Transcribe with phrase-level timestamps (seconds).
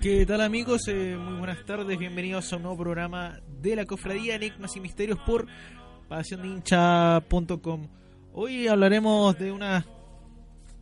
[0.00, 0.88] ¿Qué tal amigos?
[0.88, 5.18] Eh, muy buenas tardes, bienvenidos a un nuevo programa de la Cofradía Enigmas y Misterios
[5.26, 5.46] por
[6.08, 7.86] pasiondehincha.com.
[8.32, 9.84] Hoy hablaremos de una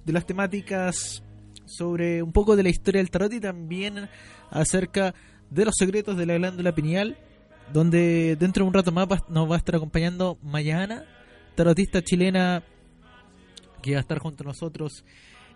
[0.05, 1.25] de las temáticas
[1.65, 4.09] sobre un poco de la historia del tarot y también
[4.51, 5.13] acerca
[5.51, 7.19] de los secretos de la glándula pineal,
[7.73, 11.05] donde dentro de un rato más nos va a estar acompañando Mayana,
[11.57, 12.63] tarotista chilena
[13.83, 15.05] que va a estar junto a nosotros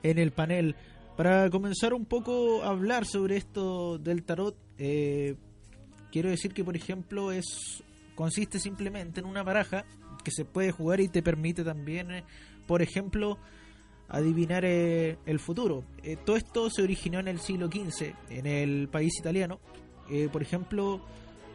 [0.03, 0.75] en el panel.
[1.17, 5.37] Para comenzar un poco a hablar sobre esto del tarot, eh,
[6.11, 7.83] quiero decir que por ejemplo es
[8.15, 9.85] consiste simplemente en una baraja
[10.25, 12.25] que se puede jugar y te permite también, eh,
[12.67, 13.37] por ejemplo,
[14.09, 15.85] adivinar eh, el futuro.
[16.25, 19.61] Todo esto se originó en el siglo XV, en el país italiano,
[20.31, 21.01] por ejemplo,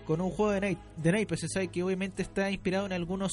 [0.06, 1.40] con un juego de, de naipes.
[1.42, 3.32] Se sabe que obviamente está inspirado en algunos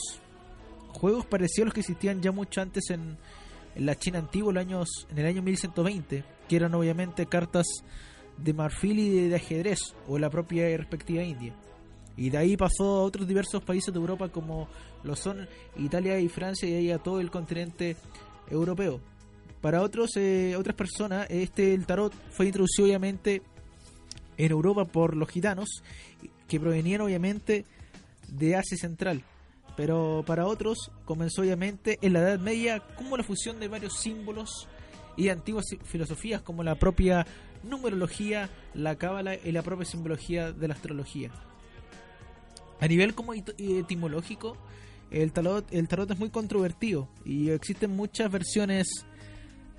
[0.92, 3.16] juegos parecidos a los que existían ya mucho antes en,
[3.74, 7.66] en la China antigua, en, en el año 1120, que eran obviamente cartas
[8.36, 11.54] de marfil y de, ajedrez, o la propia respectiva India.
[12.16, 14.68] Y de ahí pasó a otros diversos países de Europa como
[15.02, 17.96] lo son Italia y Francia y ahí a todo el continente
[18.48, 19.00] europeo.
[19.60, 23.42] Para otros, eh, otras personas, este el tarot fue introducido obviamente
[24.36, 25.82] en Europa por los gitanos,
[26.46, 27.64] que provenían obviamente
[28.28, 29.24] de Asia Central.
[29.76, 34.68] Pero para otros comenzó obviamente en la Edad Media como la fusión de varios símbolos
[35.16, 37.26] y antiguas filosofías como la propia
[37.62, 41.30] numerología, la cábala y la propia simbología de la astrología.
[42.80, 44.56] A nivel como etimológico,
[45.10, 49.06] el tarot, el tarot es muy controvertido y existen muchas versiones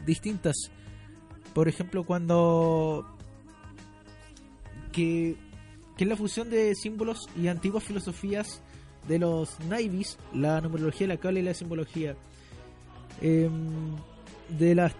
[0.05, 0.55] distintas.
[1.53, 3.05] Por ejemplo, cuando
[4.91, 5.35] que,
[5.97, 8.61] que es la fusión de símbolos y antiguas filosofías
[9.07, 12.15] de los navis, la numerología, la cábala y la simbología.
[13.21, 13.49] Eh,
[14.57, 14.93] de las,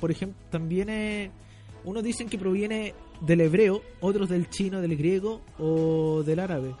[0.00, 1.30] por ejemplo, también eh,
[1.84, 6.74] unos dicen que proviene del hebreo, otros del chino, del griego o del árabe.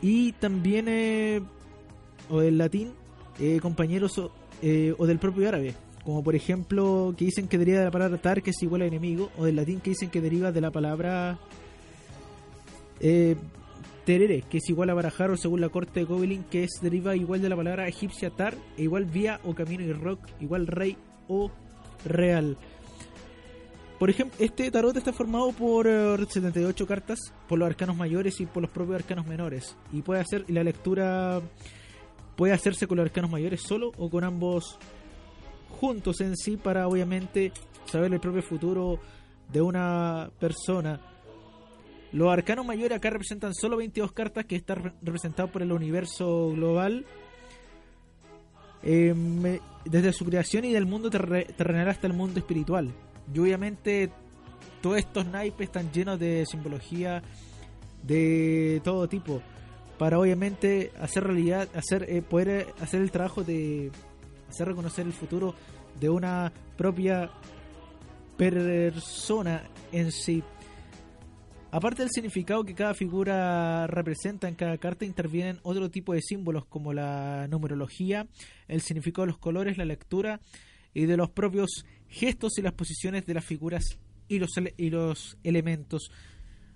[0.00, 1.40] Y también eh,
[2.28, 2.92] o del latín,
[3.38, 7.78] eh, compañeros o, eh, o del propio árabe como por ejemplo que dicen que deriva
[7.78, 10.20] de la palabra tar que es igual a enemigo o del latín que dicen que
[10.20, 11.38] deriva de la palabra
[13.00, 13.36] eh,
[14.04, 17.16] terere que es igual a barajar o según la corte de Gobelin que es deriva
[17.16, 20.96] igual de la palabra egipcia tar e igual vía o camino y rock igual rey
[21.28, 21.50] o
[22.04, 22.56] real
[23.98, 28.46] por ejemplo este tarot está formado por uh, 78 cartas por los arcanos mayores y
[28.46, 31.40] por los propios arcanos menores y puede hacer la lectura
[32.36, 34.78] puede hacerse con los arcanos mayores solo o con ambos
[35.82, 37.52] juntos en sí para obviamente
[37.86, 39.00] saber el propio futuro
[39.52, 41.00] de una persona.
[42.12, 47.06] Los arcanos mayores acá representan solo 22 cartas que están representados por el universo global.
[48.82, 49.14] Eh,
[49.84, 52.92] desde su creación y del mundo terrenal hasta el mundo espiritual.
[53.32, 54.10] Y obviamente
[54.80, 57.22] todos estos naipes están llenos de simbología
[58.02, 59.40] de todo tipo.
[59.98, 63.90] Para obviamente hacer realidad, hacer eh, poder hacer el trabajo de
[64.48, 65.54] hacer reconocer el futuro
[65.98, 67.30] de una propia
[68.36, 69.62] persona
[69.92, 70.42] en sí.
[71.74, 76.66] Aparte del significado que cada figura representa en cada carta, intervienen otro tipo de símbolos
[76.66, 78.26] como la numerología,
[78.68, 80.38] el significado de los colores, la lectura
[80.92, 84.38] y de los propios gestos y las posiciones de las figuras y
[84.90, 86.10] los, elementos.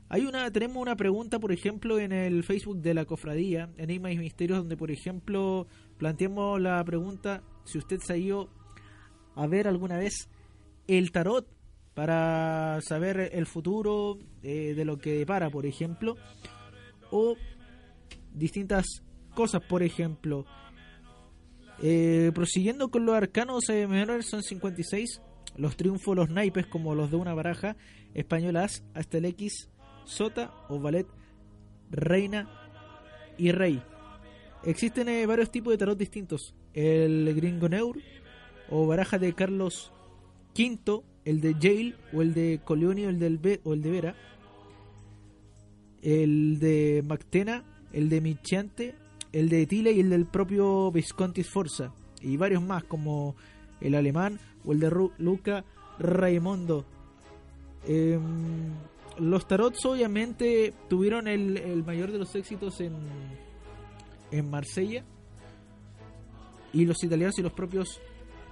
[0.08, 4.18] Hay una, tenemos una pregunta, por ejemplo, en el Facebook de la cofradía, Enigmas y
[4.18, 5.66] Misterios, donde, por ejemplo,
[5.98, 8.48] planteamos la pregunta si usted se ha ido
[9.34, 10.30] a ver alguna vez
[10.86, 11.46] el tarot
[11.96, 16.14] para saber el futuro eh, de lo que depara, por ejemplo,
[17.10, 17.36] o
[18.34, 19.02] distintas
[19.34, 20.44] cosas, por ejemplo.
[21.82, 25.22] Eh, prosiguiendo con los arcanos eh, menores son 56,
[25.56, 27.76] los triunfos, los naipes como los de una baraja
[28.12, 29.70] españolas hasta el X,
[30.04, 31.06] sota o ballet,
[31.90, 32.50] reina
[33.38, 33.82] y rey.
[34.64, 36.54] Existen varios tipos de tarot distintos.
[36.74, 37.96] El gringo neur
[38.68, 39.92] o baraja de Carlos
[40.54, 44.14] V, el de Yale o el de Coleoni o el, del o el de Vera.
[46.00, 48.94] El de Mactena, el de Michiante,
[49.32, 51.92] el de Tile y el del propio Visconti Sforza.
[52.22, 53.34] Y varios más como
[53.80, 55.64] el alemán o el de Luca
[55.98, 56.86] Raimondo.
[57.88, 58.70] Em,
[59.18, 62.94] los tarots obviamente tuvieron el, mayor de los éxitos en,
[64.30, 65.04] en Marsella
[66.72, 68.00] y los italianos y los propios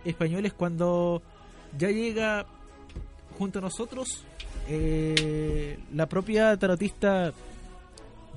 [0.04, 1.22] españoles cuando
[1.76, 2.46] ya llega
[3.38, 4.24] junto a nosotros
[4.68, 7.32] eh, la propia tarotista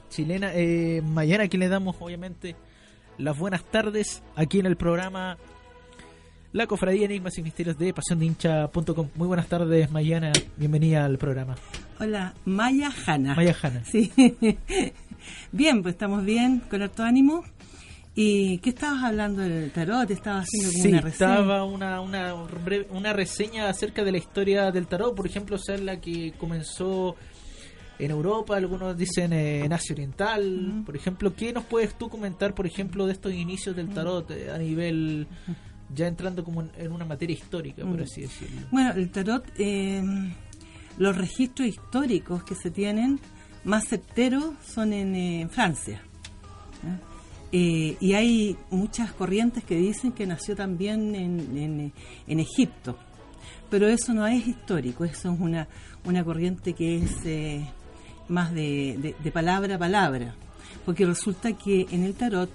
[0.09, 2.55] chilena eh, Mayana, a quien le damos obviamente
[3.17, 5.37] las buenas tardes aquí en el programa
[6.51, 11.55] La Cofradía Enigmas y Misterios de Hincha.com Muy buenas tardes, Mayana, bienvenida al programa.
[11.99, 13.33] Hola, Maya Hanna.
[13.35, 13.83] Maya Hanna.
[13.85, 14.11] Sí.
[15.51, 17.43] bien, pues estamos bien, con harto ánimo.
[18.19, 20.09] ¿Y qué estabas hablando del tarot?
[20.09, 21.33] ¿Estabas haciendo como una reseña?
[21.33, 22.33] estaba una, una,
[22.89, 27.15] una reseña acerca de la historia del tarot, por ejemplo, ser la que comenzó
[27.99, 31.35] en Europa, algunos dicen en Asia Oriental, por ejemplo.
[31.35, 35.27] ¿Qué nos puedes tú comentar, por ejemplo, de estos inicios del tarot eh, a nivel,
[35.93, 38.61] ya entrando como en, una materia histórica, por así decirlo?
[38.71, 40.01] Bueno, el tarot, eh,
[40.97, 43.19] los registros históricos que se tienen
[43.63, 46.01] más certeros son en, eh, Francia.
[47.51, 51.93] Y hay muchas corrientes que dicen que nació también en,
[52.27, 52.97] en, Egipto.
[53.69, 55.67] Pero eso no es histórico, eso es una,
[56.05, 57.63] una corriente que es
[58.29, 60.35] más de, palabra a palabra,
[60.85, 62.51] porque resulta que en el tarot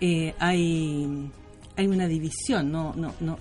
[0.00, 1.30] eh, hay,
[1.76, 3.38] hay una división, no, no, no,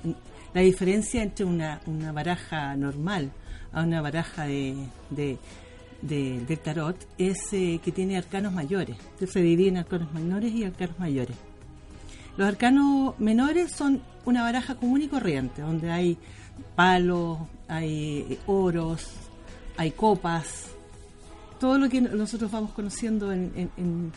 [0.53, 3.31] la diferencia entre una, una baraja normal
[3.73, 4.75] a una baraja de,
[5.09, 5.37] de,
[6.01, 10.99] del tarot es eh, que tiene arcanos mayores, se divide en arcanos menores y arcanos
[10.99, 11.35] mayores.
[12.37, 16.17] Los arcanos menores son una baraja común y corriente, donde hay
[16.75, 19.11] palos, hay eh, oros,
[19.77, 20.71] hay copas,
[21.59, 24.11] todo lo que nosotros vamos conociendo en, en,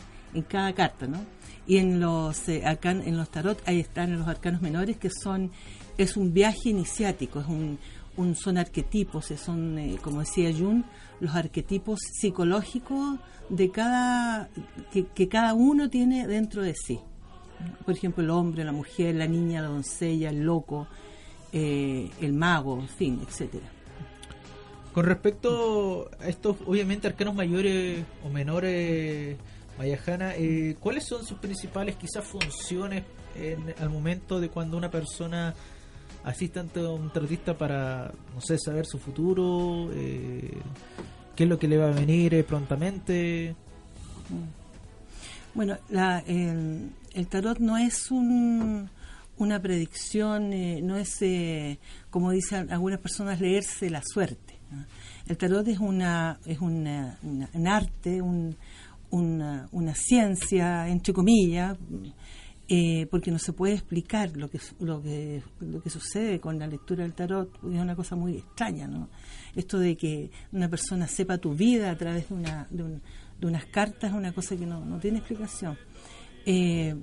[0.49, 1.19] cada carta, ¿no?
[1.65, 5.51] Y en los eh, en los tarot ahí están los arcanos menores que son
[5.97, 10.83] es un viaje iniciático, es un, son arquetipos, son eh, como decía Jung,
[11.19, 13.19] los arquetipos psicológicos
[13.49, 14.49] de cada
[14.91, 16.99] que, cada uno tiene dentro de sí.
[17.85, 20.87] Por ejemplo, el hombre, la mujer, la niña, la doncella, el loco,
[21.53, 23.65] eh, el mago, en fin, etcétera.
[24.93, 29.37] Con respecto a estos, obviamente, arcanos mayores o menores,
[29.77, 33.03] Mayajana, eh, ¿cuáles son sus principales quizás funciones
[33.35, 35.53] en, al momento de cuando una persona
[36.25, 39.89] asiste ante un tarotista para, no sé, saber su futuro?
[39.93, 40.51] Eh,
[41.35, 43.55] ¿Qué es lo que le va a venir eh, prontamente?
[45.53, 46.91] Bueno, la, el,
[47.29, 48.89] tarot no es un,
[49.37, 50.49] una predicción,
[50.85, 51.19] no es,
[52.09, 54.55] como dicen algunas personas, leerse la suerte
[55.27, 56.87] el tarot es una es un
[57.67, 61.77] arte, una, una, ciencia, entre comillas,
[62.67, 66.67] eh, porque no se puede explicar lo que, lo, que, lo que sucede con la
[66.67, 69.09] lectura del tarot, es una cosa muy extraña, ¿no?
[69.55, 74.11] Esto de que una persona sepa tu vida a través de, una, de, unas cartas
[74.11, 75.77] es una cosa que no, tiene explicación.
[76.45, 76.95] Eh,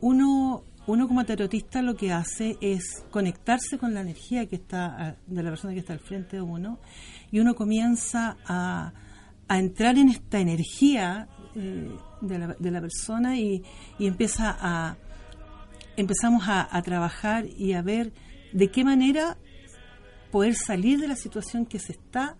[0.00, 5.42] uno uno como tarotista lo que hace es conectarse con la energía que está de
[5.42, 6.80] la persona que está al frente de uno
[7.30, 8.92] y uno comienza a,
[9.48, 11.90] entrar en esta energía eh,
[12.20, 13.62] de, la, de, la, persona y,
[13.98, 14.96] empieza a
[16.00, 18.12] empezamos a, trabajar y a ver
[18.52, 19.36] de qué manera
[20.30, 22.36] poder salir de la situación que se está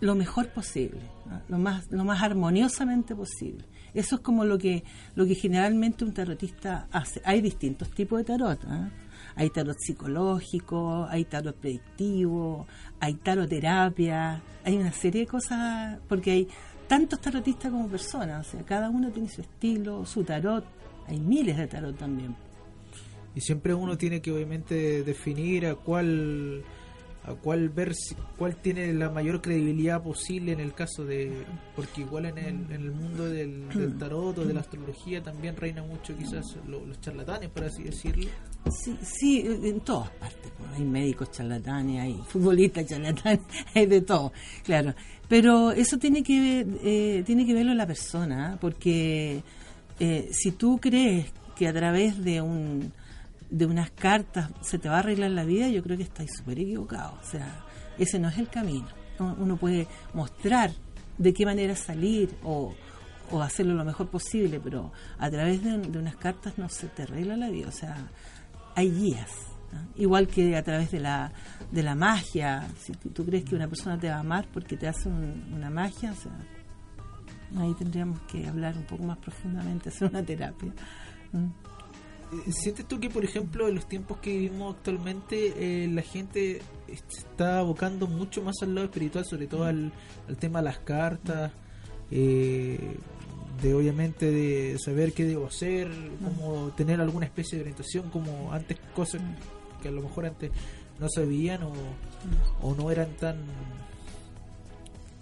[0.00, 1.00] lo mejor posible,
[1.48, 3.64] lo más lo más armoniosamente posible.
[3.94, 4.82] Eso es como lo que,
[5.14, 7.22] lo que generalmente un tarotista hace.
[7.24, 8.58] Hay distintos tipos de tarot.
[8.66, 8.90] ¿ah?
[9.36, 12.66] Hay tarot psicológico, hay tarot predictivo,
[12.98, 16.48] hay taroterapia, hay una serie de cosas, porque hay
[16.88, 20.64] tantos tarotistas como personas, o sea, cada uno tiene su estilo, su tarot,
[21.06, 22.36] hay miles de tarot también.
[23.34, 26.64] Y siempre uno tiene que obviamente definir a cuál
[27.26, 27.94] a cuál ver
[28.36, 32.72] cuál tiene la mayor credibilidad posible en el caso de porque igual en el, en
[32.72, 33.66] el mundo del,
[33.98, 38.28] tarot o de la astrología también reina mucho quizás los charlatanes por así decirlo.
[38.70, 43.40] Sí sí en todas partes pues, hay médicos charlatanes hay futbolistas charlatanes
[43.74, 44.94] hay de todo claro.
[45.26, 49.42] Pero eso tiene que eh, tiene que verlo la persona porque
[49.98, 52.92] eh, si tú crees que a través de un
[53.50, 56.58] de unas cartas se te va a arreglar la vida, yo creo que estáis súper
[56.58, 57.18] equivocado.
[57.22, 57.64] O sea,
[57.98, 58.88] ese no es el camino.
[59.18, 60.72] Uno puede mostrar
[61.18, 62.74] de qué manera salir o,
[63.30, 67.36] o hacerlo lo mejor posible, pero a través de, unas cartas no se te arregla
[67.36, 67.68] la vida.
[67.68, 67.96] O sea,
[68.74, 69.30] hay guías.
[69.96, 71.32] Igual que a través de la,
[71.70, 72.68] de la magia.
[72.78, 76.12] Si tú, crees que una persona te va a amar porque te hace una magia,
[76.12, 76.32] o sea,
[77.60, 80.72] ahí tendríamos que hablar un poco más profundamente, hacer una terapia.
[82.48, 87.58] ¿Sientes tú que, por ejemplo, en los tiempos que vivimos actualmente, eh, la gente está
[87.58, 89.92] abocando mucho más al lado espiritual, sobre todo al,
[90.38, 91.52] tema de las cartas?
[92.10, 92.96] Eh,
[93.62, 95.88] de obviamente de saber qué debo hacer,
[96.22, 99.22] como tener alguna especie de orientación, como antes cosas
[99.80, 100.50] que a lo mejor antes
[100.98, 101.72] no sabían o,
[102.62, 103.36] o no eran tan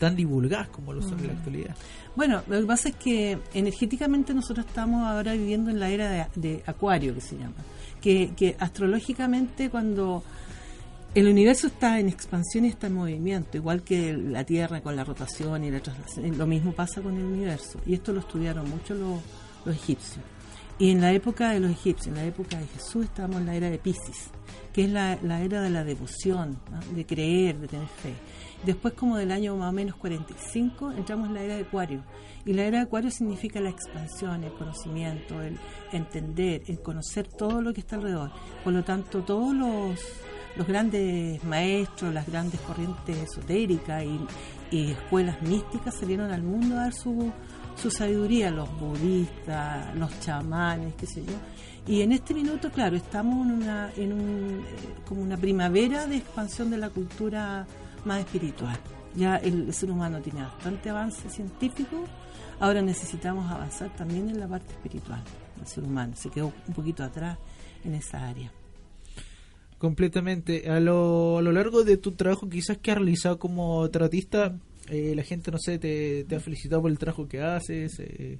[0.02, 1.76] tan divulgadas como lo son en la actualidad.
[2.16, 6.60] Bueno, lo que pasa es que energéticamente nosotros estamos ahora viviendo en la era de,
[6.66, 7.54] Acuario, que se llama,
[8.00, 10.24] que, que astrológicamente cuando
[11.14, 15.04] el universo está en expansión y está en movimiento, igual que la Tierra con la
[15.04, 16.36] rotación y la traslación.
[16.36, 17.78] Lo mismo pasa con el universo.
[17.86, 19.20] Y esto lo estudiaron mucho los,
[19.72, 20.24] egipcios.
[20.80, 23.54] Y en la época de los egipcios, en la época de Jesús, estábamos en la
[23.54, 24.30] era de Pisces,
[24.72, 26.58] que es la, era de la devoción,
[26.92, 28.14] de creer, de tener fe.
[28.64, 32.02] Después, como del año más o menos 45, entramos en la era de Acuario.
[32.44, 35.58] Y la era de Acuario significa la expansión, el conocimiento, el
[35.92, 38.30] entender, el conocer todo lo que está alrededor.
[38.62, 39.98] Por lo tanto, todos los
[40.56, 46.94] los grandes maestros, las grandes corrientes esotéricas y, escuelas místicas salieron al mundo a dar
[46.94, 47.30] su,
[47.76, 51.34] su sabiduría, los budistas, los chamanes, qué sé yo.
[51.86, 56.16] Y en este minuto, claro, estamos en una, en un, eh, como una primavera de
[56.16, 57.66] expansión de la cultura
[58.04, 58.78] más espiritual.
[59.14, 62.04] Ya el, ser humano tiene bastante avance científico,
[62.60, 65.22] ahora necesitamos avanzar también en la parte espiritual
[65.56, 66.14] del ser humano.
[66.16, 67.38] Se quedó un poquito atrás
[67.84, 68.50] en esa área.
[69.78, 70.70] Completamente.
[70.70, 74.54] A lo, a lo largo de tu trabajo, quizás que has realizado como tratista,
[74.88, 78.38] eh, la gente, no sé, te, ha felicitado por el trabajo que haces, eh,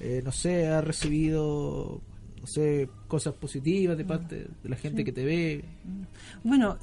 [0.00, 2.00] eh, no sé, ha recibido,
[2.44, 5.64] no sé, cosas positivas de parte de la gente que te ve.
[6.42, 6.76] Bueno,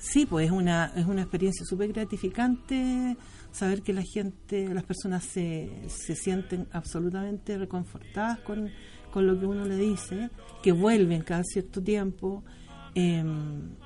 [0.00, 3.16] sí, pues es una, es una experiencia súper gratificante
[3.52, 8.68] saber que la gente, las personas se, se sienten absolutamente reconfortadas con,
[9.12, 10.30] con lo que uno le dice,
[10.64, 12.42] que vuelven cada cierto tiempo
[12.96, 13.24] eh,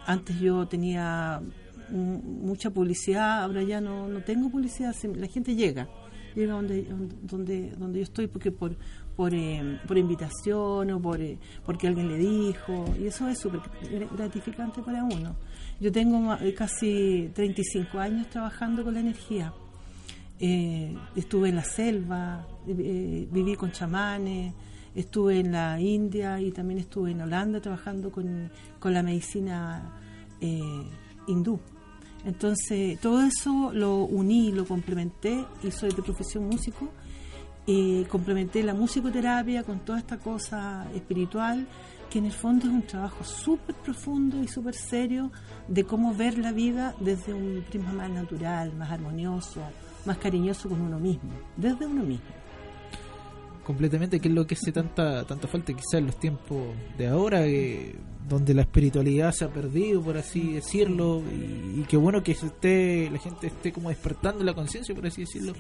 [0.06, 1.42] antes yo tenía
[1.90, 5.90] mucha publicidad, ahora ya no, no tengo publicidad, la gente llega,
[6.35, 6.87] llega donde,
[7.23, 8.76] donde, donde yo estoy porque por,
[9.18, 13.60] por, em, por invitación o por, eh, porque alguien le dijo, y eso es súper
[14.16, 15.34] gratificante para uno.
[15.80, 19.52] Yo tengo eh, casi 35 años trabajando con la energía.
[20.38, 24.54] Eh, estuve en la selva, viví con chamanes,
[24.94, 28.50] Estuve en la India y también estuve en Holanda trabajando con,
[28.82, 29.92] la medicina
[30.40, 30.82] eh,
[31.26, 31.60] hindú.
[32.25, 36.90] Entonces, todo eso lo uní, lo complementé y soy de profesión músico.
[37.68, 41.66] Y complementé la musicoterapia con toda esta cosa espiritual,
[42.08, 45.30] que en el fondo es un trabajo súper profundo y súper serio
[45.68, 49.60] de cómo ver la vida desde un prisma más natural, más armonioso,
[50.06, 52.25] más cariñoso con uno mismo, desde uno mismo.
[53.66, 57.42] Completamente, que es lo que hace tanta tanta falta quizás en los tiempos de ahora,
[58.26, 63.18] donde la espiritualidad se ha perdido, por así decirlo, y, qué bueno que esté, la
[63.18, 65.52] gente esté como despertando la conciencia, por así decirlo,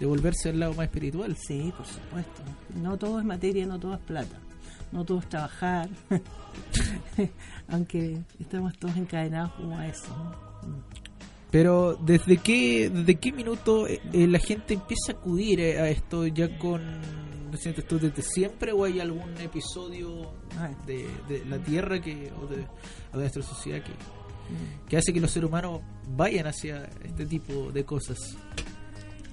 [0.00, 1.36] de volverse al lado más espiritual.
[1.36, 2.42] Sí, por supuesto.
[2.74, 4.40] No todo es materia, no todo es plata,
[4.90, 5.90] no todo es trabajar,
[7.68, 10.34] aunque estamos todos encadenados como a eso.
[11.50, 16.26] Pero ¿desde qué, desde qué minuto eh, la gente empieza a acudir eh, a esto
[16.26, 16.80] ya con
[17.50, 20.30] ¿Lo sientes tú desde siempre o hay algún episodio
[20.86, 22.64] de, la Tierra que, o, de,
[23.12, 23.90] nuestra sociedad que,
[24.88, 25.80] que hace que los seres humanos
[26.16, 28.18] vayan hacia este tipo de cosas?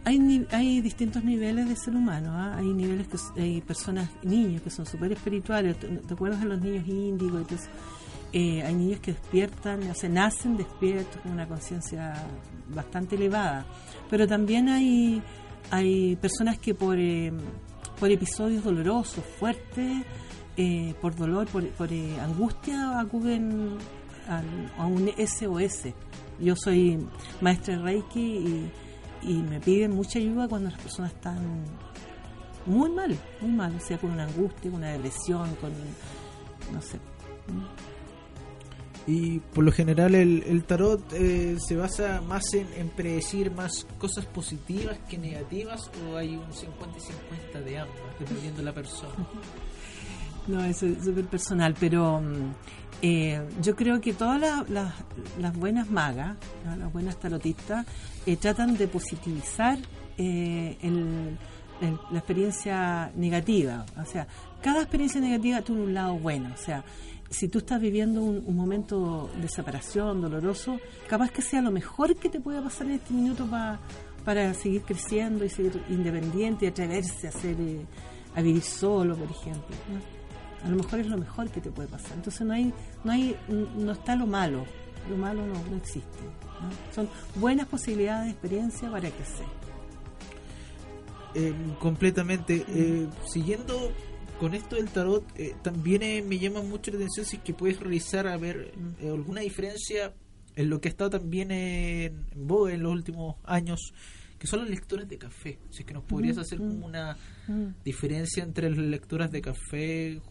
[0.08, 2.32] Hay, hay distintos niveles de ser humano.
[2.32, 2.56] ¿ah?
[2.58, 5.78] Hay niveles que hay personas, niños que son súper espirituales.
[5.80, 7.42] ¿Te, acuerdas de los niños índigos?
[7.42, 7.70] Entonces,
[8.32, 12.14] eh, hay niños que despiertan, o sea, nacen despiertos con una conciencia
[12.70, 13.66] bastante elevada.
[14.10, 15.22] Pero también hay,
[15.72, 16.98] hay personas que por.
[16.98, 17.34] Eh,
[18.00, 20.06] por episodios dolorosos, fuertes,
[20.56, 23.78] eh, por dolor, por, eh, angustia, acuden
[24.78, 25.94] a, un SOS.
[26.40, 27.00] Yo soy
[27.42, 28.72] maestra de Reiki y,
[29.22, 31.66] y, me piden mucha ayuda cuando las personas están
[32.66, 35.72] muy mal, muy mal, o sea, con una angustia, con una depresión, con,
[36.74, 37.00] no sé.
[39.08, 45.00] Y por lo general el, tarot eh, se basa más en, predecir más cosas positivas
[45.10, 49.14] que negativas o hay un 50 y 50 de ambas, dependiendo de la persona.
[50.48, 52.54] No, eso es súper personal, pero mm,
[53.02, 56.38] eh, yo creo que todas las buenas magas,
[56.78, 57.86] las buenas tarotistas,
[58.26, 59.78] eh, tratan de positivizar
[60.18, 63.86] la experiencia negativa.
[64.02, 64.28] O sea,
[64.62, 66.50] cada experiencia negativa tiene un lado bueno.
[66.54, 66.84] O sea,
[67.30, 72.30] si tú estás viviendo un, momento de separación doloroso, capaz que sea lo mejor que
[72.30, 73.48] te pueda pasar en este minuto
[74.26, 77.86] para seguir creciendo y ser independiente y atreverse a, hacer, eh,
[78.36, 79.76] a vivir solo, por ejemplo.
[80.64, 82.14] A lo mejor es lo mejor que te puede pasar.
[82.14, 82.74] Entonces no hay,
[83.04, 84.66] no hay, no está lo malo.
[85.10, 86.18] Lo malo no, no existe.
[86.94, 89.48] Son buenas posibilidades de experiencia para que sea.
[91.36, 92.66] Eh, completamente.
[92.68, 93.92] Eh, siguiendo
[94.40, 97.80] con esto del tarot, eh, también me llama mucho la atención si es que puedes
[97.80, 100.14] realizar a ver alguna diferencia
[100.56, 103.94] en lo que ha estado también en, en en los últimos años,
[104.40, 105.60] que son las lecturas de café.
[105.70, 107.16] Si es que nos podrías hacer como una
[107.86, 110.22] diferencia entre las lecturas de café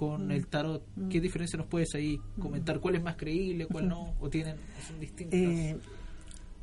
[0.00, 2.80] con el tarot, ¿qué diferencia nos puedes ahí comentar?
[2.80, 4.14] ¿Cuál es más creíble, cuál no?
[4.18, 4.56] ¿O tienen,
[4.88, 5.38] son distintas?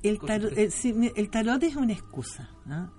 [0.01, 2.49] el, tarot, el tarot es una excusa.
[2.65, 2.91] ¿no?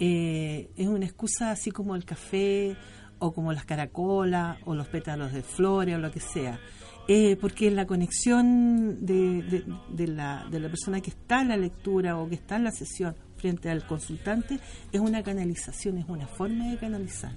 [0.00, 2.74] Eh, es una excusa así como el café
[3.18, 6.58] o como las caracolas o los pétalos de flores o lo que sea.
[7.06, 12.16] Eh, porque la conexión de, de, la, de la persona que está en la lectura
[12.16, 14.58] o que está en la sesión frente al consultante
[14.90, 17.34] es una canalización, es una forma de canalizar.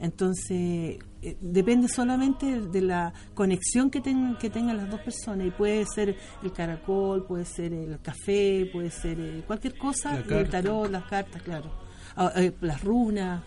[0.00, 4.02] Entonces, eh, depende solamente de la conexión que,
[4.40, 5.46] que tengan las dos personas.
[5.46, 10.90] Y puede ser el caracol, puede ser el café, puede ser cualquier cosa, el tarot,
[10.90, 11.70] las cartas, claro.
[12.16, 13.42] Ah, eh, las runas.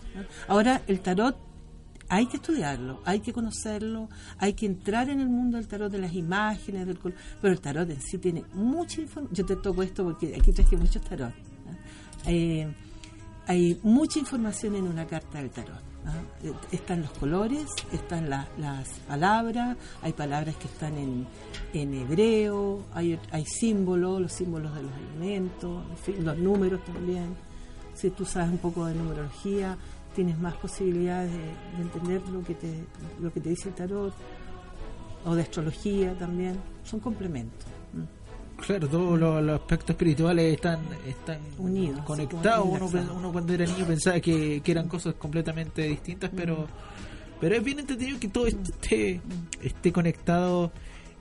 [0.48, 1.36] Ahora, el tarot
[2.08, 4.08] hay que estudiarlo, hay que conocerlo,
[4.38, 7.90] hay que entrar en el mundo del tarot, de las imágenes, del pero el tarot
[7.90, 9.34] en sí tiene mucha información.
[9.34, 11.32] Yo te toco esto porque aquí traje muchos tarot.
[12.26, 12.72] Eh,
[13.46, 15.93] hay mucha información en una carta del tarot.
[16.42, 18.46] Eh, están los colores, están las
[19.08, 21.26] palabras, hay palabras que están en,
[21.72, 25.82] en hebreo, hay, hay símbolos, los símbolos de los elementos,
[26.20, 27.34] los números también.
[27.94, 29.78] Si tú sabes un poco de numerología,
[30.14, 32.84] tienes más posibilidades de, entender lo que, te,
[33.20, 34.14] lo que te dice el tarot,
[35.24, 37.73] o de astrología también, son complementos.
[38.56, 42.66] Claro, todos los, aspectos espirituales están, están unidos, conectados.
[42.66, 46.66] Uno, cuando era niño pensaba que, eran cosas completamente distintas, pero
[47.40, 49.20] pero es bien entendido que todo esté,
[49.60, 50.72] esté conectado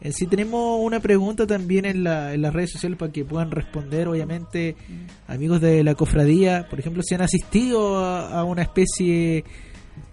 [0.03, 3.51] eh, si tenemos una pregunta también en, la, en las redes sociales para que puedan
[3.51, 4.75] responder, obviamente,
[5.27, 9.45] amigos de la cofradía, por ejemplo, si han asistido a, una especie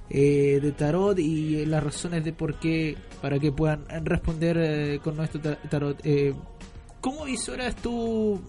[0.08, 5.16] eh, de tarot y las razones de por qué, para que puedan responder eh, con
[5.16, 6.00] nuestro tarot.
[7.00, 8.40] ¿Cómo visoras tú,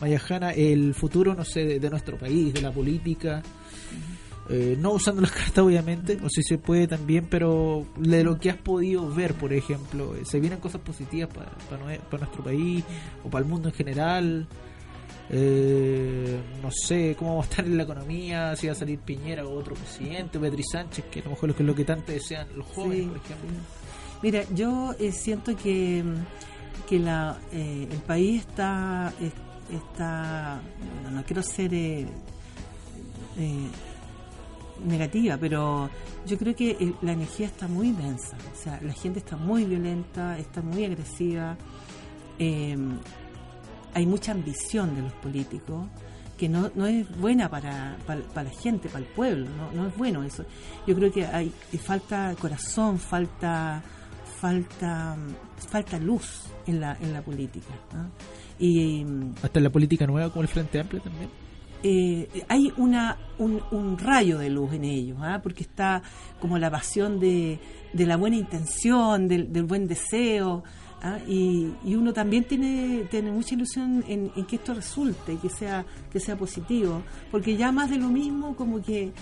[0.00, 3.42] Mayajana, el futuro, no sé, de nuestro país, de la política?
[4.50, 8.50] Eh, no usando las cartas obviamente, o si se puede también, pero de lo que
[8.50, 12.82] has podido ver, por ejemplo, eh, se vienen cosas positivas para, para, nuestro país
[13.24, 14.48] o para el mundo en general.
[15.30, 19.46] Eh, no sé cómo va a estar en la economía, si va a salir Piñera
[19.46, 22.66] o otro presidente, Beatriz Sánchez, que a lo mejor es lo que tanto desean los
[22.68, 23.50] jóvenes, por ejemplo.
[24.22, 26.04] Mira, yo siento que,
[26.88, 29.12] que la, el país está,
[29.70, 30.60] está
[31.12, 31.72] no quiero ser
[34.84, 35.90] negativa, pero
[36.26, 40.38] yo creo que la energía está muy densa, o sea, la gente está muy violenta,
[40.38, 41.56] está muy agresiva,
[42.38, 42.98] em,
[43.94, 45.86] hay mucha ambición de los políticos
[46.36, 49.96] que no, no es buena para, para, la gente, para el pueblo, no, no es
[49.96, 50.44] bueno eso.
[50.86, 51.50] Yo creo que hay
[51.82, 53.82] falta corazón, falta
[54.40, 55.16] falta
[55.70, 57.74] falta luz en la en la política.
[58.58, 61.28] Y em, hasta en la política nueva como el Frente Amplio también.
[61.82, 65.38] Eh, hay una, un, rayo de luz en ellos, ¿ah?
[65.40, 66.02] porque está
[66.40, 67.60] como la pasión de,
[67.92, 70.64] de la buena intención, del, buen deseo,
[71.02, 71.18] ¿ah?
[71.28, 76.36] y, uno también tiene, tiene mucha ilusión en, que esto resulte, que sea, que sea
[76.36, 79.12] positivo, porque ya más de lo mismo, como que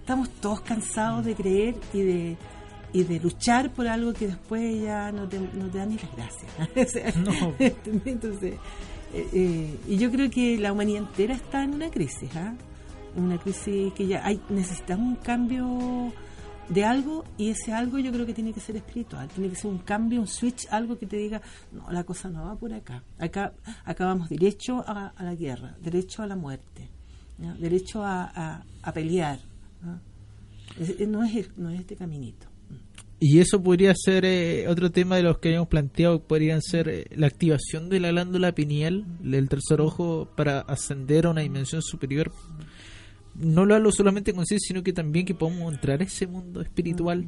[0.00, 2.36] estamos todos cansados de creer y de
[2.92, 6.16] y de luchar por algo que después ya no te, no te dan ni las
[6.16, 7.16] gracias.
[7.24, 7.54] no.
[8.04, 8.54] Entonces,
[9.12, 12.54] eh, eh, y yo creo que la humanidad entera está en una crisis, ¿ah?
[13.16, 16.12] Una crisis que ya hay, necesitamos un cambio
[16.68, 19.70] de algo y ese algo yo creo que tiene que ser espiritual, tiene que ser
[19.70, 23.02] un cambio, un switch, algo que te diga, no, la cosa no va por acá.
[23.18, 23.52] Acá,
[23.84, 26.88] acá vamos derecho a, la guerra, derecho a la muerte,
[27.58, 29.40] derecho a, a, pelear.
[31.08, 32.49] no, es, no es este caminito.
[33.22, 37.04] Y eso podría ser eh, otro tema de los que habíamos planteado, podrían ser eh,
[37.14, 42.32] la activación de la glándula pineal del tercer ojo para ascender a una dimensión superior.
[43.34, 46.62] No lo hablo solamente con conciencia, sino que también que podamos entrar a ese mundo
[46.62, 47.26] espiritual.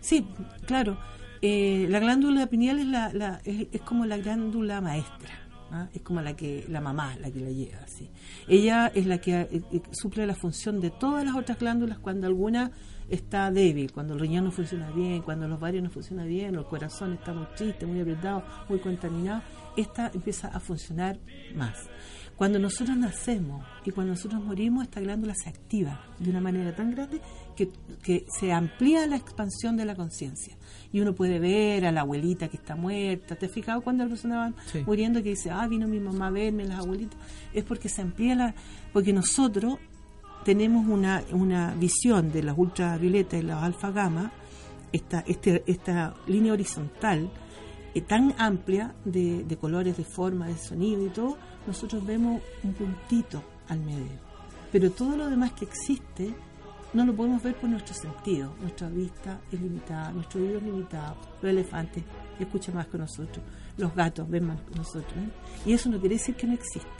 [0.00, 0.24] Sí,
[0.66, 0.96] claro.
[1.42, 5.48] Eh, la glándula pineal es, la, es, como la glándula maestra.
[5.72, 5.88] ¿ah?
[5.94, 7.84] Es como la que la mamá, la que la lleva.
[7.88, 8.08] ¿sí?
[8.46, 12.70] Ella es la que suple la función de todas las otras glándulas cuando alguna
[13.08, 16.64] está débil, cuando el riñón no funciona bien, cuando los varios no funcionan bien, el
[16.64, 19.42] corazón está muy triste, muy apretado, muy contaminado,
[19.76, 21.18] esta empieza a funcionar
[21.54, 21.76] más.
[22.36, 26.90] Cuando nosotros nacemos y cuando nosotros morimos, esta glándula se activa de una manera tan
[26.90, 27.22] grande
[27.56, 27.70] que,
[28.02, 30.54] que se amplía la expansión de la conciencia.
[30.92, 33.36] Y uno puede ver a la abuelita que está muerta.
[33.36, 34.82] ¿Te has fijado cuando las personas van Sí.
[34.86, 37.18] muriendo que dice, ah, vino mi mamá a verme, las abuelitas?
[37.54, 38.54] Es porque se amplía la.
[38.92, 39.78] Porque nosotros
[40.46, 44.30] tenemos una, una visión de las ultravioletas y las alfa gamma,
[44.92, 47.28] esta, este, esta línea horizontal
[47.92, 52.74] eh, tan amplia de, de colores, de forma, de sonido y todo, nosotros vemos un
[52.74, 54.20] puntito al medio.
[54.70, 56.32] Pero todo lo demás que existe
[56.92, 58.56] no lo podemos ver por nuestros sentidos.
[58.60, 61.16] Nuestra vista es limitada, nuestro oído es limitado.
[61.42, 62.04] Los elefantes
[62.38, 63.44] escuchan más que nosotros,
[63.78, 65.12] los gatos ven más que nosotros.
[65.16, 65.68] ¿eh?
[65.68, 66.95] Y eso no quiere decir que no exista.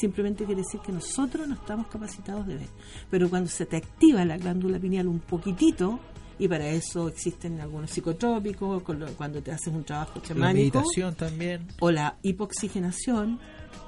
[0.00, 2.68] Simplemente quiere decir que nosotros no estamos capacitados de ver.
[3.10, 6.00] Pero cuando se te activa la glándula pineal un poquitito,
[6.38, 11.66] y para eso existen algunos psicotrópicos, cuando te haces un trabajo La chamánico, meditación también.
[11.80, 13.38] o la hipoxigenación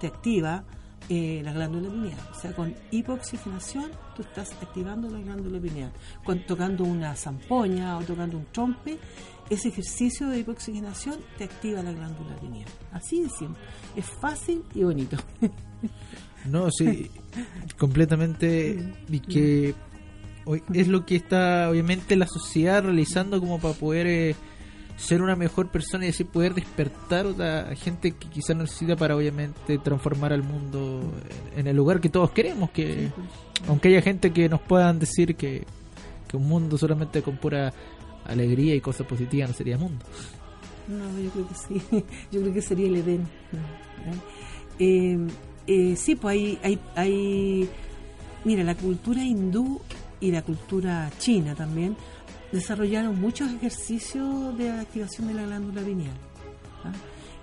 [0.03, 0.65] te activa
[1.09, 2.19] eh, la glándula pineal.
[2.31, 5.93] O sea, con hipoxigenación tú estás activando la glándula pineal.
[6.25, 8.99] Con, tocando una zampoña o tocando un trompe,
[9.49, 12.69] ese ejercicio de hipoxigenación te activa la glándula pineal.
[12.93, 13.63] Así de simple.
[13.97, 15.17] Es fácil y bonito.
[16.45, 17.11] No, sí,
[17.79, 18.95] completamente.
[19.09, 19.75] Y que
[20.75, 24.35] es lo que está, obviamente, la sociedad realizando como para poder eh,
[24.97, 29.79] ser una mejor persona y así poder despertar a gente que quizás necesita para, obviamente,
[29.79, 31.13] transformar al mundo
[31.57, 32.71] en el lugar que todos queremos.
[32.71, 33.11] que
[33.69, 35.65] Aunque haya gente que nos puedan decir que,
[36.29, 37.73] que un mundo solamente con pura
[38.25, 40.05] alegría y cosas positivas no sería mundo.
[40.89, 41.83] No, yo creo que sí.
[42.33, 43.21] Yo creo que sería el Edén.
[44.79, 45.19] Eh, eh,
[45.67, 47.69] sí, pues hay, hay, hay.
[48.45, 49.81] Mira, la cultura hindú
[50.21, 51.97] y la cultura china también
[52.51, 56.17] desarrollaron muchos ejercicios de activación de la glándula pineal.
[56.85, 56.93] ¿ah?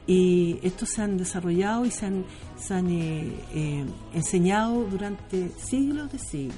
[0.08, 2.26] Y estos se han desarrollado y se han,
[2.90, 6.58] eh, eh, enseñado durante siglos de siglos.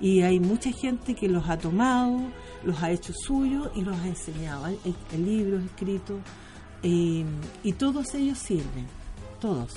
[0.00, 2.20] Y hay mucha gente que los ha tomado,
[2.64, 4.64] los ha hecho suyos y los ha enseñado.
[4.66, 6.20] Hay, hay- hay libros escritos
[6.82, 7.24] eh,
[7.62, 8.86] y todos ellos sirven,
[9.40, 9.72] todos.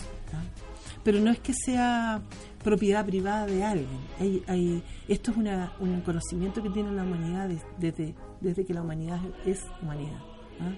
[1.04, 2.22] Pero no es que sea
[2.64, 4.00] propiedad privada de alguien.
[4.20, 8.82] Hay, hay- esto es una- un conocimiento que tiene la humanidad des- desde, que la
[8.82, 10.20] humanidad es humanidad.
[10.62, 10.74] ¿ah?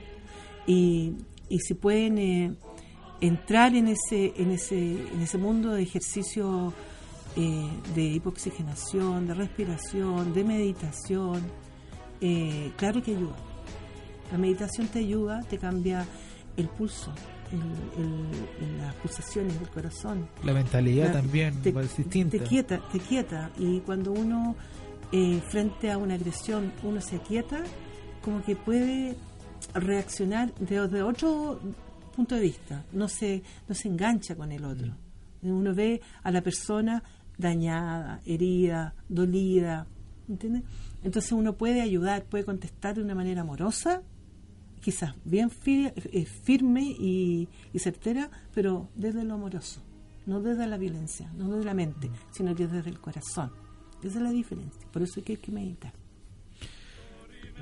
[0.68, 1.16] Y,
[1.50, 2.54] y si pueden eh,
[3.20, 4.78] entrar en ese, en, ese,
[5.12, 6.72] en ese mundo de ejercicio
[7.36, 11.42] eh, de hipoxigenación, de respiración, de meditación,
[12.22, 13.36] eh, claro que ayuda.
[14.32, 16.06] La meditación te ayuda, te cambia
[16.58, 17.12] el pulso,
[17.52, 20.28] el- el- las pulsaciones del corazón.
[20.44, 22.38] La mentalidad La- también te, es distinta.
[22.38, 23.52] Te quieta, te quieta.
[23.58, 24.56] Y cuando uno,
[25.12, 27.64] eh, frente a una agresión, uno se quieta,
[28.22, 29.16] como que puede
[29.74, 31.60] reaccionar desde otro
[32.16, 32.84] punto de vista.
[32.94, 34.94] No se, no se engancha con el otro.
[35.44, 37.04] Uno ve a la persona
[37.38, 39.88] dañada, herida, dolida.
[40.30, 40.64] ¿Entiendes?
[41.04, 44.02] Entonces uno puede ayudar, puede contestar de una manera amorosa
[44.82, 49.82] quizás bien eh, firme y, y certera, pero desde lo amoroso,
[50.26, 53.52] no desde la violencia, no desde la mente, sino que desde el corazón.
[54.04, 54.82] Esa es la diferencia.
[54.92, 55.94] Por eso es que hay que meditar.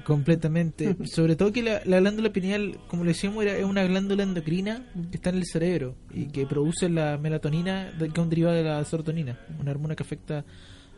[0.06, 0.96] Completamente.
[1.06, 4.86] Sobre todo que la, la glándula pineal, como le decíamos, era, es una glándula endocrina
[5.12, 8.64] que está en el cerebro y que produce la melatonina, que es un derivado de
[8.64, 10.46] la serotonina, una hormona que afecta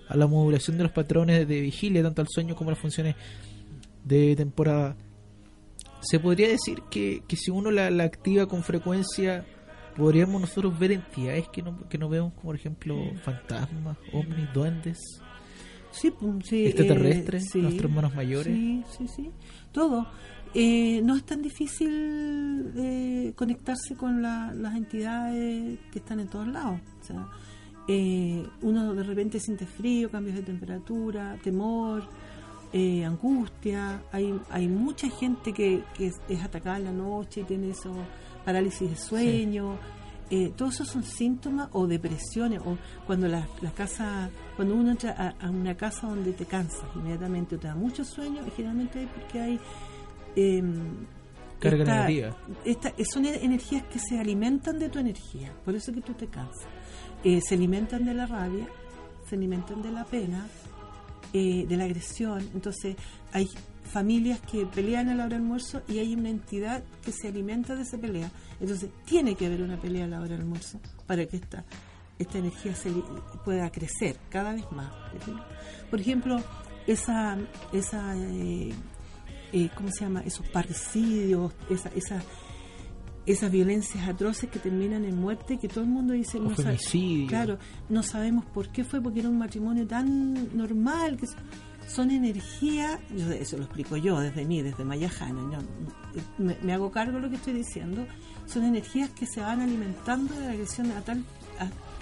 [0.07, 3.15] a la modulación de los patrones de vigilia, tanto al sueño como a las funciones
[4.03, 4.95] de temporada.
[6.01, 9.45] Se podría decir que, que si uno la, la activa con frecuencia,
[9.95, 14.97] podríamos nosotros ver entidades que no, que no vemos, como por ejemplo fantasmas, ovnis, duendes.
[15.91, 16.11] Sí,
[16.43, 18.55] sí, Extraterrestres, eh, sí, nuestros hermanos mayores.
[18.55, 19.31] Sí, sí, sí.
[19.71, 20.07] Todo.
[20.53, 26.47] Eh, no es tan difícil eh, conectarse con la- las entidades que están en todos
[26.47, 26.79] lados.
[27.01, 27.27] O sea,
[27.87, 32.03] eh, uno de repente siente frío, cambios de temperatura, temor,
[32.73, 34.01] eh, angustia.
[34.11, 37.93] Hay, hay mucha gente que, que es, es atacada en la noche y tiene eso,
[38.45, 39.77] parálisis de sueño.
[40.29, 45.11] Eh, todos esos son síntomas o depresiones o cuando la, la casa cuando uno entra
[45.11, 49.03] a, a una casa donde te cansas inmediatamente o te da mucho sueño y generalmente
[49.03, 49.59] es porque hay
[50.37, 51.05] em,
[51.59, 52.37] Carga esta- negativa.
[52.63, 56.27] esta- son e- energías que se alimentan de tu energía por eso que tú te
[56.27, 56.65] cansas
[57.25, 58.67] Eh, se alimentan de la rabia
[59.27, 60.47] se alimentan de la pena
[61.33, 62.47] eh, de la agresión.
[62.53, 62.95] Entonces
[63.31, 63.47] hay
[63.83, 67.75] familias que pelean a la hora del almuerzo y hay una entidad que se alimenta
[67.75, 68.31] de esa pelea.
[68.59, 71.65] Entonces tiene que haber una pelea a la hora del almuerzo para que esta
[72.19, 72.91] esta energía se
[73.43, 74.91] pueda crecer cada vez más
[75.89, 76.37] por ejemplo
[76.85, 77.35] esa,
[77.73, 78.71] esa eh,
[79.53, 80.21] eh, ¿cómo se llama?
[80.21, 82.21] Esos parricidios, esa, esa,
[83.25, 86.51] esas violencias atroces que terminan en muerte, que todo el mundo dice, no
[87.27, 87.57] claro,
[87.89, 91.27] no sabemos por qué fue, porque era un matrimonio tan normal, que
[91.87, 92.99] son energía,
[93.39, 95.59] eso lo explico yo desde mí, desde Mayajana,
[96.37, 98.07] me, me, hago cargo de lo que estoy diciendo,
[98.47, 101.23] son energías que se van alimentando de la agresión a tal,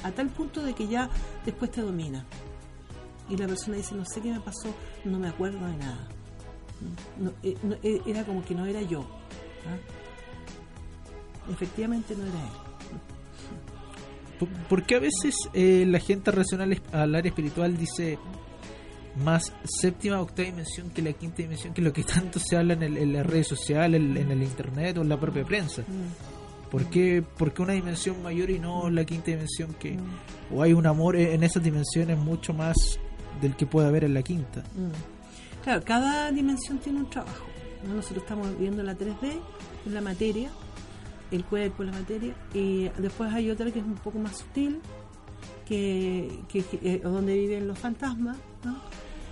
[0.04, 1.10] a, tal punto de que ya
[1.46, 2.26] después te domina.
[3.30, 4.74] Y la persona dice, no sé qué me pasó,
[5.06, 6.08] no me acuerdo de nada.
[7.44, 9.02] Eh, eh, era como que no era yo.
[9.02, 10.09] ¿ah?
[11.50, 12.70] Efectivamente no era él.
[14.70, 18.18] Porque a veces eh, la gente racional al área espiritual dice
[19.18, 23.14] más séptima octava dimensión que la quinta dimensión, que lo que tanto se habla en,
[23.14, 25.82] las redes sociales, en, el internet o en la propia prensa.
[25.82, 26.70] Mm.
[26.70, 27.24] ¿Por qué,
[27.58, 30.56] una dimensión mayor y no la quinta dimensión que mm.
[30.56, 32.76] o hay un amor en esas dimensiones mucho más
[33.42, 34.62] del que puede haber en la quinta?
[34.76, 35.64] Mm.
[35.64, 37.46] Claro, cada dimensión tiene un trabajo.
[37.88, 39.40] Nosotros estamos viendo la 3D,
[39.86, 40.50] en la materia,
[41.32, 44.80] el cuerpo, la materia, y después hay otra que es un poco más sutil,
[45.66, 48.38] que, eh, donde viven los fantasmas,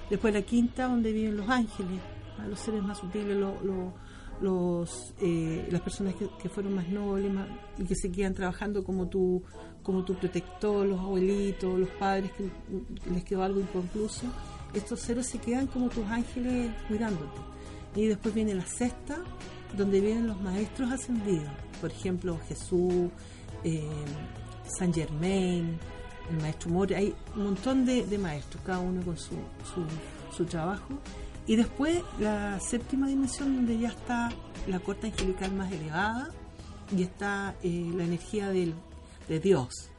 [0.09, 1.99] después la quinta donde viven los ángeles,
[2.47, 3.35] los seres más sutiles,
[4.41, 7.31] los, eh, las personas que, fueron más nobles
[7.79, 9.41] y que se quedan trabajando como tu,
[9.81, 12.49] como tu protector, los abuelitos, los padres que,
[13.11, 14.27] les quedó algo inconcluso,
[14.73, 17.39] estos seres se quedan como tus ángeles cuidándote.
[17.95, 19.17] Y después viene la sexta,
[19.75, 23.09] donde vienen los maestros ascendidos, por ejemplo Jesús,
[23.63, 23.89] eh,
[24.77, 25.79] San Germain,
[26.29, 29.35] el maestro Mori, hay un montón de, maestros, cada uno con su,
[30.35, 30.99] su, trabajo.
[31.45, 34.29] Y después la séptima dimensión donde ya está
[34.67, 36.29] la corte angelical más elevada
[36.95, 38.73] y está eh, la energía del,
[39.29, 39.89] de Dios,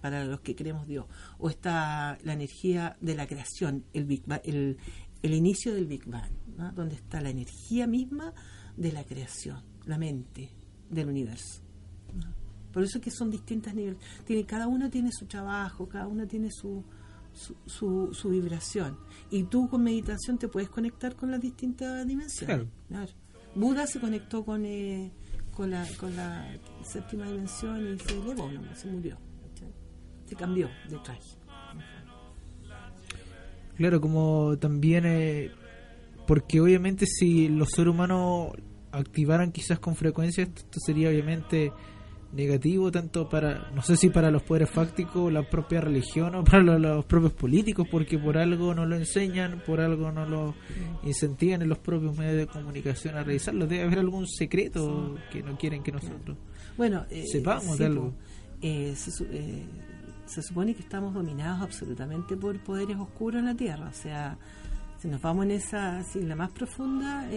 [0.00, 1.06] para los que creemos Dios,
[1.38, 4.76] o está la energía de la creación, el, el,
[5.22, 6.30] el inicio del Big Bang,
[6.74, 8.34] donde está la energía misma
[8.76, 10.50] de la creación, la mente
[10.92, 11.60] del universo.
[12.72, 13.98] Por eso es que son distintas niveles.
[14.24, 16.82] Tiene, cada uno tiene su trabajo, cada uno tiene su,
[17.66, 18.96] su, su, vibración.
[19.30, 22.68] Y tú con meditación te puedes conectar con las distintas dimensiones.
[22.88, 23.12] Claro.
[23.54, 25.12] Buda se conectó con, eh,
[25.50, 26.50] con, la, con la
[26.82, 29.18] séptima dimensión y se elevó, se murió.
[30.26, 31.36] Se cambió de traje.
[33.76, 35.50] Claro, como también, eh,
[36.26, 38.52] porque obviamente si los seres humanos
[38.92, 41.72] activaran quizás con frecuencia, esto sería obviamente
[42.32, 46.62] negativo tanto para, no sé si para los poderes fácticos, la propia religión o para
[46.62, 50.54] los, propios políticos, porque por algo no lo enseñan, por algo no lo
[51.02, 53.66] incentivan en los propios medios de comunicación a realizarlo.
[53.66, 56.36] Debe haber algún secreto que no quieren que nosotros
[56.76, 58.14] bueno, eh, sepamos de algo.
[58.60, 59.66] Eh, eh,
[60.26, 64.38] se, supone que estamos dominados absolutamente por poderes oscuros en la Tierra, o sea,
[64.98, 67.28] si nos vamos en esa, así, la más profunda,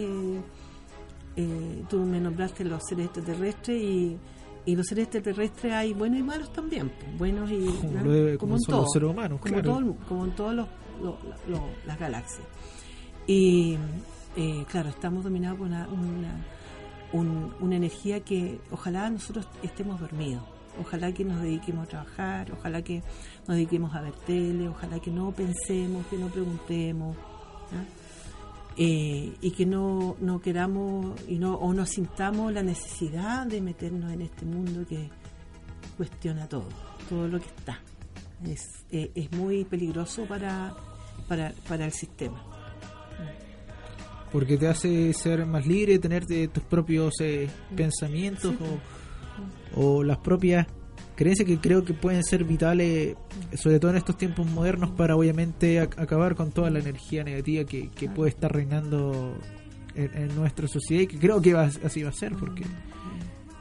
[1.88, 4.18] tú me nombraste los seres extraterrestres y
[4.66, 7.66] y los seres extraterrestres hay buenos y malos también, buenos y
[8.36, 10.66] como, en todos los humanos, como, como en todas
[11.86, 12.46] las galaxias.
[13.28, 13.78] Y
[14.36, 15.86] eh, claro, estamos dominados por una,
[17.60, 20.42] una, energía que ojalá nosotros estemos dormidos,
[20.80, 23.04] ojalá que nos dediquemos a trabajar, ojalá que
[23.46, 27.16] nos dediquemos a ver tele, ojalá que no pensemos, que no preguntemos.
[27.16, 28.05] Eh,
[28.78, 34.22] y que no, no queramos y no, o no sintamos la necesidad de meternos en
[34.22, 35.08] este mundo que
[35.96, 36.68] cuestiona todo,
[37.08, 37.80] todo lo que está.
[38.44, 40.74] Es, eh, es muy peligroso para,
[41.26, 42.44] para, para el sistema.
[44.30, 48.54] Porque te hace ser más libre, tener tus propios eh, pensamientos
[49.74, 50.66] o, o las propias
[51.16, 53.16] creencias que creo que pueden ser vitales,
[53.54, 57.90] sobre todo en estos tiempos modernos, para obviamente acabar con toda la energía negativa que,
[58.14, 59.36] puede estar reinando
[59.94, 62.64] en, nuestra sociedad y que creo que así va a ser, porque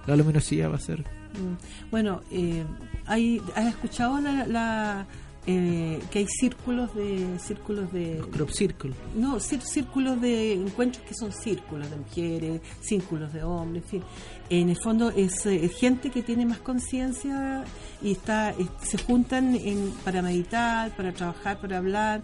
[0.06, 1.00] la luminosidad va a ser.
[1.02, 1.90] Mm.
[1.90, 2.64] Bueno, eh,
[3.08, 5.08] hay, ¿has escuchado la
[5.48, 8.94] eh, que hay círculos de círculos de crop circle.
[9.16, 14.04] No círculos de encuentros que son círculos de mujeres círculos de hombres en fin.
[14.50, 17.64] En el fondo es eh, gente que tiene más conciencia
[18.02, 22.24] y está se juntan en, para meditar para trabajar para hablar.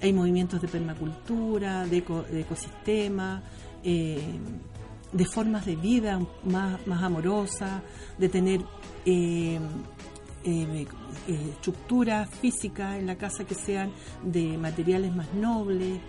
[0.00, 3.42] Hay movimientos de permacultura de, ecosistema
[3.82, 4.20] eh,
[5.12, 7.82] de formas de vida más, más amorosas
[8.18, 8.60] de tener
[9.06, 9.60] eh,
[10.44, 10.86] eh,
[11.26, 13.90] estructuras físicas en la casa que sean
[14.22, 16.00] de materiales más nobles,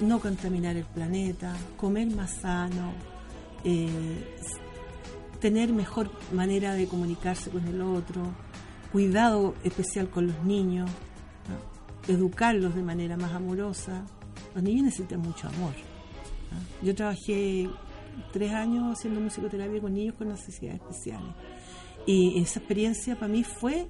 [0.00, 2.92] no contaminar el planeta, comer más sano,
[3.64, 4.24] eh,
[5.40, 8.22] tener mejor manera de comunicarse con el otro,
[8.90, 10.90] cuidado especial con los niños,
[12.08, 14.04] educarlos de manera más amorosa.
[14.54, 15.74] Los niños necesitan mucho amor.
[16.52, 16.82] ¿ah?
[16.82, 17.68] Yo trabajé
[18.32, 21.34] tres años haciendo musicoterapia con niños con necesidades especiales.
[22.06, 23.88] Y esa experiencia para mí fue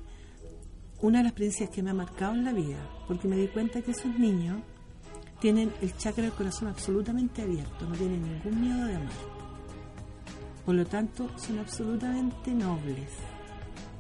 [1.00, 3.83] una de las experiencias que me ha marcado en la vida, porque me di cuenta
[3.83, 4.61] que esos niños
[5.40, 9.12] tienen el chakra del corazón absolutamente abierto, no tienen ningún miedo de amar.
[10.64, 13.11] Por lo tanto, son absolutamente nobles.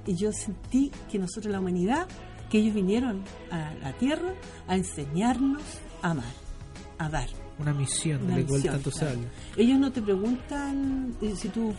[0.06, 2.06] Y yo sentí que nosotros, la humanidad,
[2.48, 4.32] que ellos vinieron a la tierra
[4.66, 5.62] a enseñarnos
[6.02, 6.32] a amar,
[6.98, 7.28] a dar.
[7.58, 9.28] Una misión de la cual tanto se habla.
[9.56, 11.72] Ellos no te preguntan eh, si tú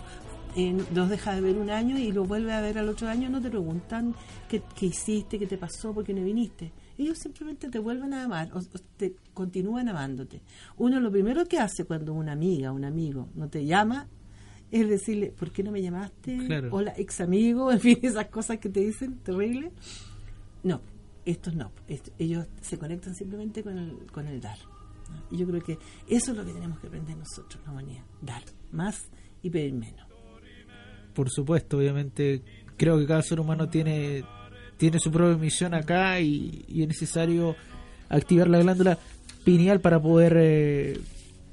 [0.55, 3.29] eh, los dejas de ver un año y los vuelves a ver al otro año,
[3.29, 4.15] no te preguntan
[4.47, 6.71] qué, hiciste, qué te pasó, por qué no viniste.
[6.97, 8.61] Ellos simplemente te vuelven a amar o,
[8.95, 10.41] te continúan amándote.
[10.77, 14.07] Uno lo primero que hace cuando una amiga, un amigo no te llama
[14.71, 16.37] es decirle, ¿por qué no me llamaste?
[16.71, 19.71] Hola, ex amigo, en fin, esas cosas que te dicen terrible.
[20.63, 20.81] No,
[21.25, 21.71] estos no.
[22.17, 24.57] ellos se conectan simplemente con el, con el dar.
[25.31, 28.03] Y yo creo que eso es lo que tenemos que aprender nosotros, la humanidad.
[28.21, 29.09] Dar más
[29.43, 30.04] y pedir menos
[31.15, 32.43] por supuesto, obviamente
[32.77, 34.23] creo que cada ser humano tiene,
[34.77, 37.55] tiene su propia misión acá y, es necesario
[38.09, 38.99] activar la glándula
[39.43, 40.99] pineal para poder eh,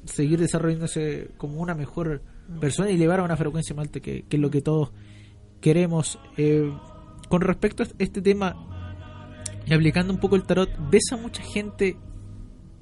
[0.04, 2.20] seguir desarrollándose como una mejor
[2.60, 4.90] persona y elevar a una frecuencia más alta, que, es lo que todos
[5.60, 6.18] queremos.
[6.36, 6.70] Eh,
[7.28, 8.68] con respecto a este tema,
[9.64, 11.96] y aplicando un poco el tarot, ves a mucha gente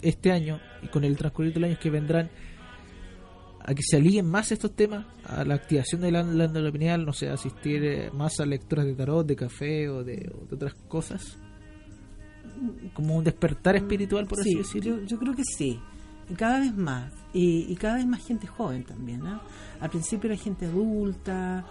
[0.03, 2.31] este año y con el transcurrir de los años que vendrán
[3.71, 7.13] a que se aliguen más estos temas, a la activación de la glándula pineal, no
[7.13, 11.39] sé, asistir eh, más a lecturas de tarot, de café o de, otras cosas?
[12.93, 15.05] Como un despertar espiritual, por así decirlo.
[15.05, 15.79] Yo, creo que sí,
[16.37, 19.23] cada vez más, y, cada vez más gente joven también.
[19.25, 21.65] Al principio era gente adulta,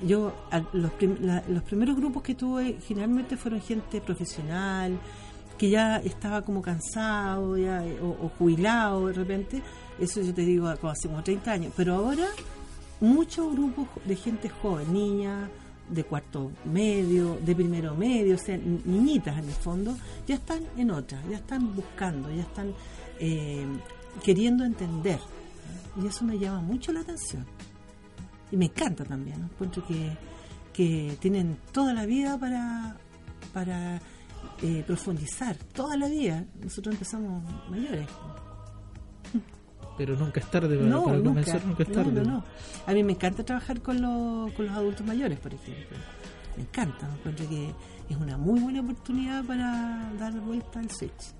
[0.00, 0.34] yo
[0.72, 0.92] los,
[1.48, 4.98] los primeros grupos que tuve generalmente fueron gente profesional,
[5.58, 9.62] que ya estaba como cansado ya, o, o jubilado de repente
[9.98, 11.72] eso yo te digo hace como 30 años.
[11.76, 12.26] Pero ahora
[13.00, 15.50] muchos grupos de gente joven, niñas
[15.88, 20.90] de cuarto medio, de primero medio, o sea, niñitas en el fondo, ya están en
[20.90, 22.72] otra, ya están buscando, ya están
[23.18, 23.66] eh,
[24.22, 25.18] queriendo entender.
[26.02, 27.44] Y eso me llama mucho la atención.
[28.50, 30.16] Y me encanta también, encuentro que,
[30.72, 32.96] que tienen toda la vida para,
[33.52, 34.00] para
[34.62, 36.44] eh, profundizar, toda la vida.
[36.62, 38.06] Nosotros empezamos mayores
[40.04, 42.24] pero nunca es tarde para, no, comenzar, nunca es tarde.
[42.24, 42.42] No,
[42.86, 45.96] A mí me encanta trabajar con los, con los adultos mayores, por ejemplo.
[46.56, 47.70] Me encanta, encuentro que
[48.10, 51.34] es una muy buena oportunidad para dar vuelta al switch.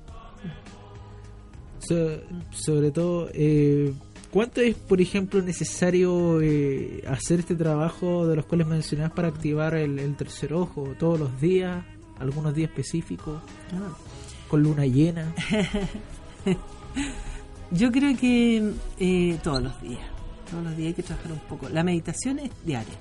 [2.53, 3.92] sobre todo, eh,
[4.31, 9.75] ¿cuánto es, por ejemplo, necesario eh, hacer este trabajo de los cuales mencionabas para activar
[9.75, 10.94] el, tercer ojo?
[11.01, 11.85] ¿Todos los días?
[12.20, 13.42] ¿Algunos días específicos?
[13.72, 13.92] Ah.
[14.46, 15.35] ¿Con luna llena?
[17.72, 20.04] Yo creo que eh, todos los días,
[20.50, 21.70] todos los días hay que trabajar un poco.
[21.70, 22.94] La meditación es diaria.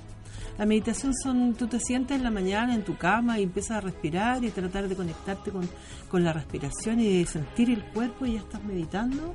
[0.56, 3.80] La meditación son, tú te sientes en la mañana en tu cama y empiezas a
[3.82, 5.68] respirar y tratar de conectarte con,
[6.08, 9.34] con la respiración y de sentir el cuerpo y ya estás meditando.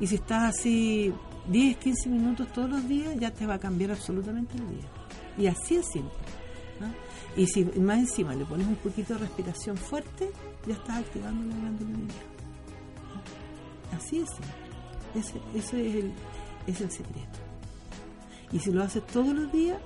[0.00, 1.12] Y si estás así
[1.50, 4.88] 10, 15 minutos todos los días, ya te va a cambiar absolutamente el día.
[5.36, 6.12] Y así es simple.
[7.36, 10.30] Y si más encima le pones un poquito de respiración fuerte,
[10.66, 12.14] ya estás activando la glándula
[13.92, 14.67] Así es simple.
[15.14, 16.12] Ese, es, el,
[16.66, 17.38] es el secreto.
[18.52, 19.78] Y si lo haces todos los días,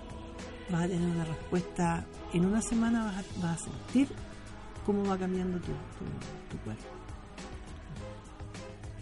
[0.71, 2.05] vas a tener una respuesta.
[2.33, 4.09] En una semana vas a, vas a sentir
[4.85, 5.73] cómo va cambiando tu,
[6.51, 6.83] tu, cuerpo.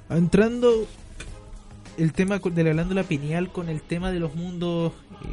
[0.09, 0.87] Entrando
[1.97, 4.93] el tema de la glándula pineal con el tema de los mundos
[5.25, 5.27] eh,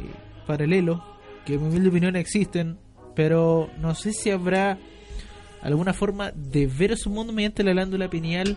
[0.46, 1.00] paralelos,
[1.44, 2.78] que en mi humilde opinión existen,
[3.14, 4.78] pero no sé si habrá
[5.62, 8.56] alguna forma de ver su mundo mediante la glándula pineal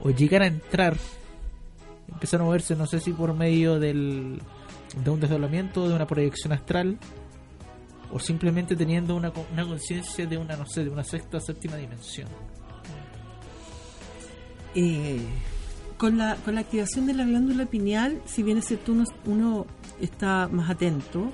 [0.00, 0.96] o llegar a entrar
[2.08, 4.40] empiezan a moverse, no sé si por medio del,
[5.04, 6.98] de un desdoblamiento, de una proyección astral,
[8.12, 11.76] o simplemente teniendo una, una conciencia de una, no sé, de una sexta o séptima
[11.76, 12.28] dimensión.
[14.74, 15.20] Eh,
[15.96, 19.66] con, la, con la activación de la glándula pineal, si bien es cierto, uno, uno
[20.00, 21.32] está más atento,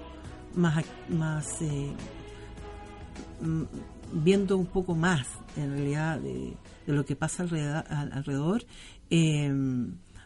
[0.55, 1.93] más, más eh,
[3.41, 3.63] mm,
[4.13, 6.57] viendo un poco más en realidad de,
[6.87, 8.65] lo que pasa alrededor, alrededor
[9.11, 9.53] eh,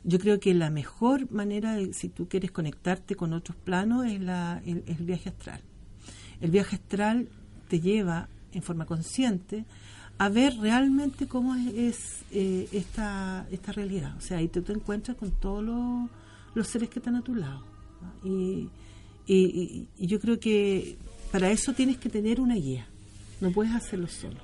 [0.06, 4.62] yo creo que la mejor manera, si tú quieres conectarte con otros planos, es la,
[4.64, 5.60] el, viaje astral.
[6.40, 7.28] El viaje astral
[7.68, 9.64] te lleva en forma consciente
[10.18, 14.16] a ver realmente cómo es, eh, esta, esta realidad.
[14.16, 15.64] O sea, ahí te, encuentras con todos
[16.54, 17.64] los, seres que están a tu lado.
[18.22, 18.68] Y,
[19.26, 20.96] y, yo creo que
[21.32, 22.86] para eso tienes que tener una guía.
[23.40, 24.38] No puedes hacerlo solo.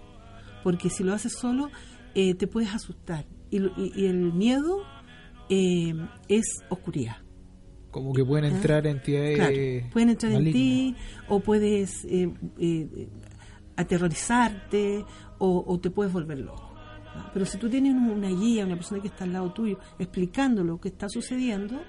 [0.64, 1.70] Porque si lo haces solo,
[2.14, 3.58] eh, te puedes asustar Y,
[3.94, 4.82] y el miedo
[5.54, 5.94] eh,
[6.28, 7.18] es oscuridad.
[7.90, 8.56] Como que pueden ¿Ah?
[8.56, 9.84] entrar entidades.
[9.92, 10.96] pueden entrar en ti,
[11.28, 13.08] o puedes eh, eh,
[13.76, 15.04] aterrorizarte,
[15.36, 16.72] o, te puedes volver loco.
[17.34, 20.80] Pero si tú tienes una guía, una persona que está al lado tuyo, explicando lo
[20.80, 21.82] que está sucediendo,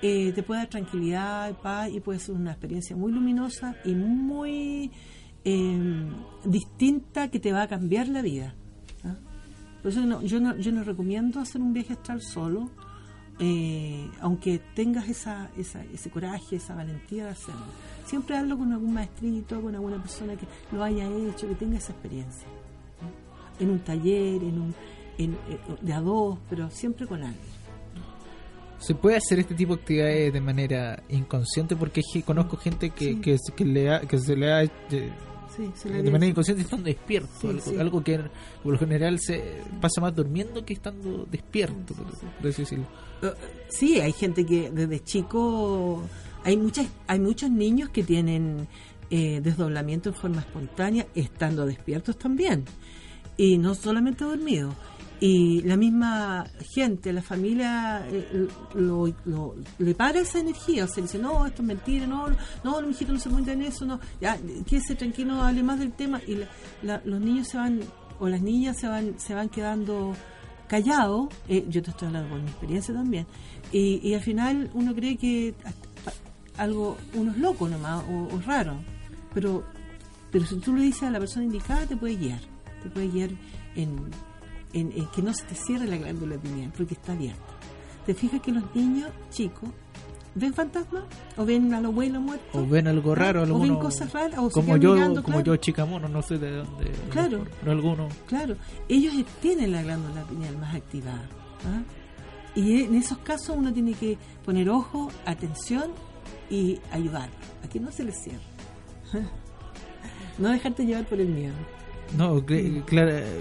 [0.00, 4.90] te puede dar tranquilidad, paz y puede ser una experiencia muy luminosa y muy
[6.44, 8.54] distinta que te va a cambiar la vida.
[9.82, 12.70] Por eso yo, no, yo no recomiendo hacer un viaje astral solo,
[13.38, 17.66] eh, aunque tengas esa, esa, ese coraje, esa valentía de hacerlo.
[18.04, 21.92] Siempre hazlo con algún maestrito, con alguna persona que lo haya hecho, que tenga esa
[21.92, 22.48] experiencia.
[23.60, 24.74] En un taller, en un,
[25.18, 27.58] en, eh, de a dos, pero siempre con alguien.
[28.78, 31.74] ¿Se puede hacer este tipo de actividades de manera inconsciente?
[31.74, 34.62] Porque conozco gente que, que, le que se le ha
[35.58, 38.20] de manera inconsciente estando despierto, algo, que
[38.62, 43.34] por lo general se pasa más durmiendo que estando despierto, por, uh,
[43.68, 46.02] Sí, hay gente que desde chico
[46.44, 48.68] hay muchas hay muchos niños que tienen
[49.10, 52.64] eh, desdoblamiento en forma espontánea estando despiertos también.
[53.36, 54.74] Y no solamente dormidos
[55.20, 59.12] y la misma gente, la familia eh, lo,
[59.78, 62.28] le para esa energía, o sea, dice, no, esto es mentira, no,
[62.62, 65.92] no, mi hijito no se cuenta en eso, no, ya, quédese tranquilo, hable más del
[65.92, 66.38] tema, y
[66.82, 67.80] los niños se van,
[68.20, 70.14] o las niñas se van, se van quedando
[70.68, 73.26] callados, eh, yo te estoy hablando por mi experiencia también,
[73.72, 75.54] y, al final uno cree que
[76.56, 78.76] algo, uno es loco nomás, o, o raro,
[79.34, 79.64] pero,
[80.30, 82.40] pero si tú le dices a la persona indicada, te puede guiar,
[82.84, 83.30] te puede guiar
[83.74, 84.10] en
[84.72, 87.54] en, que no se te cierre la glándula pineal porque está abierta.
[88.06, 89.68] ¿Te fijas que los niños chicos
[90.34, 91.04] ven fantasmas
[91.36, 94.50] o ven a la abuela muerto o ven algo raro o ven cosas raras o
[94.50, 97.44] como yo como yo chica mono no sé de dónde claro.
[97.64, 98.08] no alguno.
[98.26, 98.56] Claro.
[98.88, 101.28] Ellos tienen la glándula pineal más activada
[101.66, 101.82] ¿ah?
[102.54, 105.90] y en esos casos uno tiene que poner ojo atención
[106.50, 107.28] y ayudar
[107.64, 108.40] a que no se les cierre.
[110.38, 111.56] No dejarte llevar por el miedo
[112.16, 112.44] no,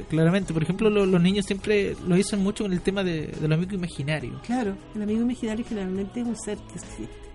[0.07, 0.53] claramente.
[0.53, 4.39] Por ejemplo, los niños siempre lo dicen mucho con el tema de, del amigo imaginario.
[4.45, 7.27] Claro, el amigo imaginario generalmente es un ser que existe.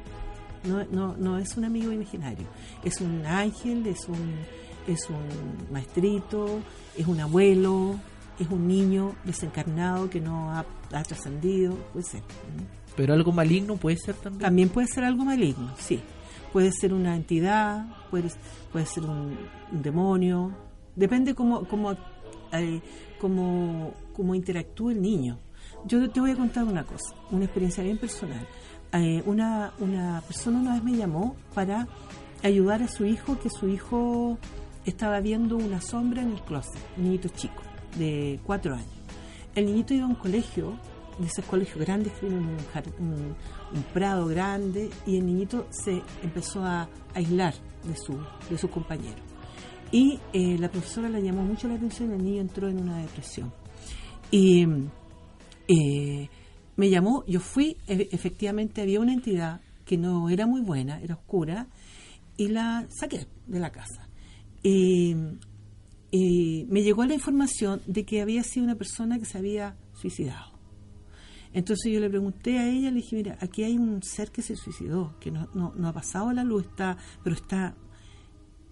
[0.65, 2.47] No, no, no es un amigo imaginario.
[2.85, 4.35] Es un ángel, es un,
[4.87, 6.61] es un maestrito,
[6.97, 7.99] es un abuelo,
[8.39, 10.65] es un niño desencarnado que no ha,
[11.03, 11.75] trascendido.
[11.93, 12.23] Puede ser.
[12.97, 14.43] Pero algo maligno puede ser también.
[14.43, 16.01] También puede ser algo maligno, sí.
[16.53, 18.29] Puede ser una entidad, puede,
[18.71, 19.39] puede ser un
[19.71, 20.53] demonio,
[20.97, 21.93] Depende cómo, cómo,
[22.53, 22.81] eh,
[23.21, 25.39] cómo, cómo interactúe el niño.
[25.87, 28.47] Yo te voy a contar una cosa, una experiencia bien personal.
[28.93, 31.89] Eh, una, una persona una vez me llamó para
[32.43, 34.39] ayudar a su hijo, que su hijo
[34.85, 37.63] estaba viendo una sombra en el closet, un niñito chico,
[37.97, 38.89] de cuatro años.
[39.55, 40.79] El niñito iba a un colegio,
[41.19, 43.35] de esos colegios grandes que tienen un,
[43.75, 48.19] un, prado grande, y el niñito se empezó a aislar de su,
[48.51, 49.32] de sus compañeros.
[49.93, 53.03] Y eh, la profesora le llamó mucho la atención y el niño entró en una
[53.03, 53.53] depresión.
[54.31, 54.67] Y
[55.69, 56.31] eh,
[56.77, 61.15] me llamó, yo fui, e, efectivamente había una entidad que no era muy buena, era
[61.15, 61.69] oscura,
[62.39, 64.09] y la saqué de la casa.
[64.63, 65.15] Y,
[66.69, 70.53] me llegó la información de que había sido una persona que se había suicidado.
[71.55, 74.57] Entonces yo le pregunté a ella, le dije, mira, aquí hay un ser que se
[74.57, 77.77] suicidó, que no, no, no ha pasado la luz, está, pero está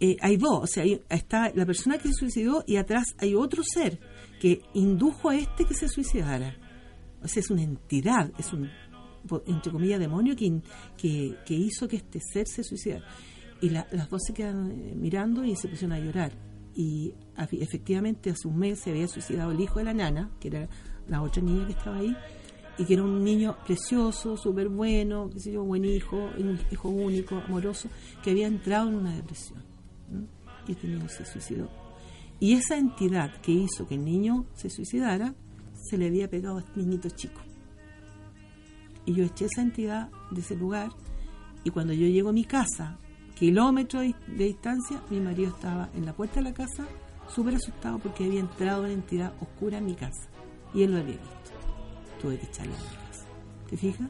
[0.03, 3.62] eh, hay dos, o sea, está la persona que se suicidó y atrás hay otro
[3.62, 4.01] ser
[4.40, 6.57] que indujo a este que se suicidara.
[7.22, 8.70] O sea, es una entidad, es un,
[9.44, 10.62] entre comillas, demonio que,
[10.96, 13.05] que, hizo que este ser se suicidara.
[13.61, 16.32] Y las dos se quedan eh, mirando y se pusieron a llorar.
[16.74, 20.68] Y efectivamente hace un mes se había suicidado el hijo de la nana, que era
[21.09, 22.16] la otra niña que estaba ahí,
[22.78, 26.88] y que era un niño precioso, súper bueno, qué sé yo, buen hijo, un hijo
[26.88, 27.90] único, amoroso,
[28.22, 29.70] que había entrado en una depresión
[30.66, 31.68] y este niño se suicidó.
[32.38, 35.34] Y esa entidad que hizo que el niño se suicidara,
[35.74, 37.40] se le había pegado a este niñito chico.
[39.04, 40.90] Y yo eché esa entidad de ese lugar
[41.64, 42.98] y cuando yo llego a mi casa,
[43.34, 46.86] kilómetros de distancia, mi marido estaba en la puerta de la casa
[47.28, 50.28] súper asustado porque había entrado una entidad oscura en mi casa
[50.72, 51.50] y él lo había visto.
[52.20, 53.26] Tuve que echarle a mi casa.
[53.68, 54.08] ¿Te fijas?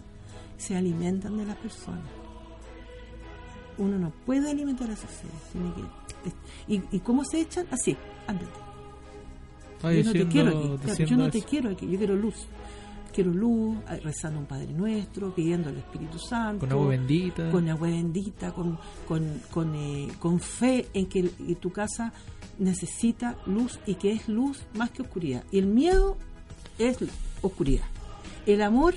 [0.56, 2.19] Se alimentan de las personas.
[3.80, 5.82] Uno no puede alimentar a esos seres, tiene que
[6.68, 7.66] ¿Y, cómo se echan?
[7.70, 8.52] Así, ándate.
[9.82, 12.46] yo no te quiero aquí, yo no te quiero aquí, yo quiero luz.
[13.12, 16.60] Quiero luz, rezando un Padre Nuestro, pidiendo al Espíritu Santo.
[16.60, 17.50] Con agua bendita.
[17.50, 18.78] Con agua bendita, con,
[19.08, 21.24] con, con, eh, con fe en que,
[21.60, 22.12] tu casa
[22.58, 25.42] necesita luz y que es luz más que oscuridad.
[25.50, 26.18] Y el miedo
[26.78, 26.98] es
[27.42, 27.86] oscuridad.
[28.46, 28.94] El amor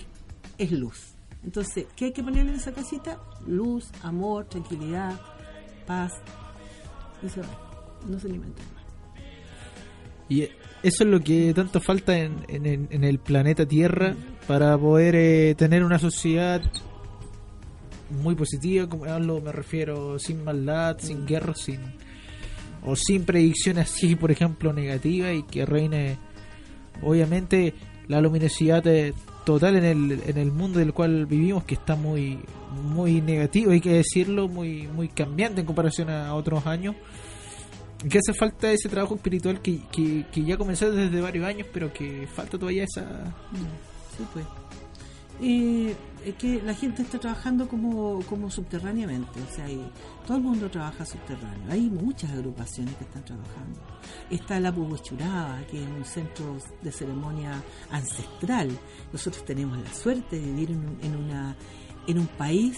[0.60, 1.13] es luz.
[1.44, 3.20] Entonces, ¿qué hay que ponerle en esa casita?
[3.46, 5.20] Luz, amor, tranquilidad,
[5.86, 6.14] paz.
[7.22, 7.48] Y se va.
[8.08, 8.84] No se alimenta más.
[10.30, 14.16] Y eso es lo que tanto falta en, en, en el planeta Tierra
[14.48, 16.62] para poder eh, tener una sociedad
[18.10, 21.80] muy positiva, como hablo, me refiero, sin maldad, sin guerra, sin
[22.86, 26.18] o sin predicciones así, por ejemplo, negativas y que reine,
[27.02, 27.74] obviamente,
[28.08, 29.14] la luminosidad eh,
[29.46, 32.40] total en el, en el mundo del cual vivimos, que está muy
[32.72, 36.96] muy negativo, hay que decirlo, muy muy cambiante en comparación a otros años.
[38.10, 41.94] Que hace falta ese trabajo espiritual que, que, que ya comenzó desde varios años, pero
[41.94, 43.34] que falta todavía esa...
[44.18, 44.46] Sí, pues.
[45.42, 45.96] Eh,
[46.26, 49.66] es que la gente está trabajando como, como subterráneamente, o sea,
[50.26, 51.72] todo el mundo trabaja subterráneo.
[51.72, 53.80] Hay muchas agrupaciones que están trabajando.
[54.30, 57.62] Está la Puguechuraba, que es un centro de ceremonia
[57.92, 58.70] ancestral.
[59.12, 61.56] Nosotros tenemos la suerte de vivir en, en una,
[62.08, 62.78] en un país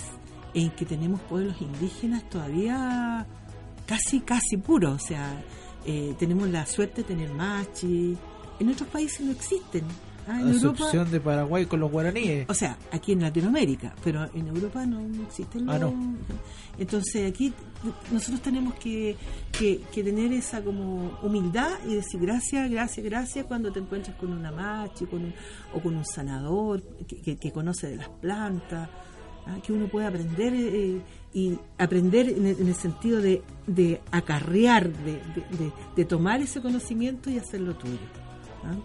[0.54, 3.28] en que tenemos pueblos indígenas todavía
[3.86, 5.44] casi, casi puros, o sea,
[5.86, 8.18] eh, tenemos la suerte de tener machi.
[8.60, 9.84] En otros países no existen.
[10.28, 12.50] Ah, en Europa, de Paraguay con los guaraníes.
[12.50, 15.94] o sea, aquí en Latinoamérica, pero en Europa no, no existen Ah, no.
[16.78, 17.54] Entonces aquí
[18.12, 19.16] nosotros tenemos que,
[19.58, 24.34] que, que tener esa como humildad y decir gracias, gracias, gracias cuando te encuentras con
[24.34, 25.34] una machi con un-
[25.74, 28.90] o con un sanador que, que- que conoce de las plantas,
[29.46, 29.58] ¿ah?
[29.64, 31.02] que uno puede aprender eh,
[31.34, 36.42] y aprender en el, en el sentido de, de acarrear, de, de- de- de tomar
[36.42, 38.00] ese conocimiento y hacerlo tuyo.
[38.66, 38.76] ¿ah?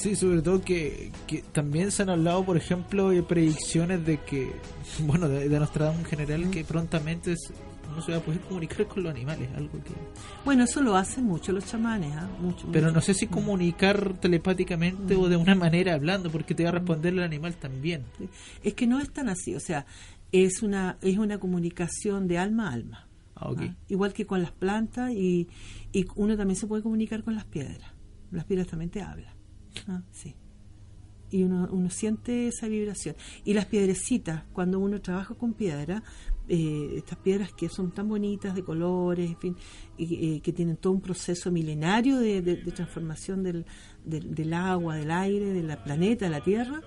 [0.00, 4.52] Sí, sobre todo que, que también se han hablado, por ejemplo, de predicciones de que,
[5.00, 7.52] bueno, de, de Nostradamus en general, que prontamente es-
[7.94, 9.92] no se va a poder comunicar con los animales, algo que...
[10.44, 12.94] Bueno, eso lo hacen mucho los chamanes, mucho, Pero mucho.
[12.96, 17.12] no sé si comunicar telepáticamente o de una manera hablando, porque te va a responder
[17.12, 18.02] el animal también.
[18.64, 19.86] Es que no es tan así, o sea,
[20.32, 23.06] es una es una comunicación de alma a alma.
[23.36, 23.50] Ah.
[23.56, 23.74] ¿ah?
[23.88, 25.46] Igual que con las plantas y,
[25.92, 27.92] y uno también se puede comunicar con las piedras.
[28.32, 29.32] Las piedras también te hablan.
[29.88, 30.02] ¿Ah?
[30.12, 30.34] Sí.
[31.30, 33.16] Y uno, uno siente esa vibración.
[33.44, 36.02] Y las piedrecitas, cuando uno trabaja con piedra,
[36.48, 39.56] eh, estas piedras que son tan bonitas, de colores, en fin,
[39.96, 42.40] y, que tienen todo un proceso milenario de,
[42.74, 43.64] transformación del,
[44.04, 46.82] del, agua, del aire, del planeta, la Tierra,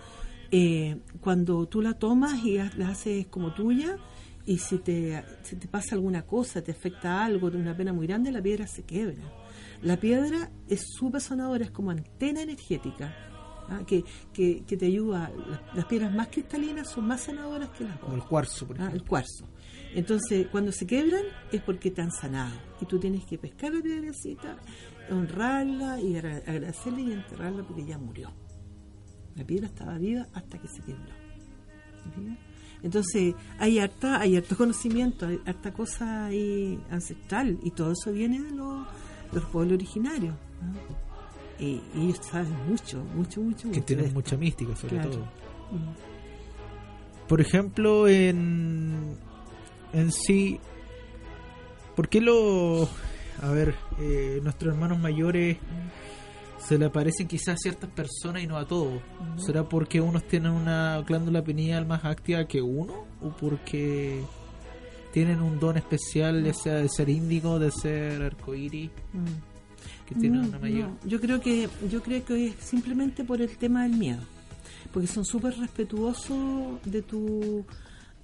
[0.51, 3.97] eh, cuando tú la tomas y ha- la haces como tuya,
[4.45, 5.23] y si te,
[5.69, 9.21] pasa alguna cosa, te afecta algo, una pena muy grande, la piedra se quiebra.
[9.81, 13.13] La piedra es súper sonadora, es como antena energética,
[13.69, 13.81] ¿ah?
[13.85, 14.03] que,
[14.33, 15.31] que, que te ayuda.
[15.49, 18.29] Las, las piedras más cristalinas son más sanadoras que las Como el otras.
[18.29, 19.01] cuarzo, por Ah, ejemplo.
[19.03, 19.47] el cuarzo.
[19.93, 22.55] Entonces, cuando se quebran es porque te han sanado.
[22.81, 24.57] Y tú tienes que pescar la piedrecita,
[25.09, 28.31] honrarla y agra- agradecerle y enterrarla porque ya murió.
[29.35, 31.13] La piedra estaba viva hasta que se quebró.
[32.83, 38.39] Entonces, hay harta, hay harto conocimiento, hay harta cosa ahí ancestral y todo eso viene
[38.41, 38.85] de los,
[39.31, 40.33] los pueblos originarios.
[40.61, 40.73] ¿no?
[41.65, 45.09] Y, y ellos saben mucho, mucho, mucho, que mucho tienen mucha mística, sobre Claro.
[45.09, 45.23] todo.
[45.71, 47.27] Mm.
[47.27, 49.17] Por ejemplo, en,
[49.93, 50.59] en sí,
[51.95, 52.87] ¿por qué los,
[53.41, 55.57] a ver, eh, nuestros hermanos mayores
[56.59, 59.01] se le aparecen quizás a ciertas personas y no a todos?
[59.37, 63.05] ¿Será porque unos tienen una glándula pineal más activa que uno?
[63.21, 64.23] ¿O porque
[65.17, 70.05] tienen un don especial, ya sea de ser índigo, de ser arcoíris, Mm.
[70.07, 70.89] que tienen No, una mayor...
[70.89, 70.97] no.
[71.09, 74.21] Yo creo que yo creo que es simplemente por el tema del miedo,
[74.93, 77.65] porque son súper respetuosos de tu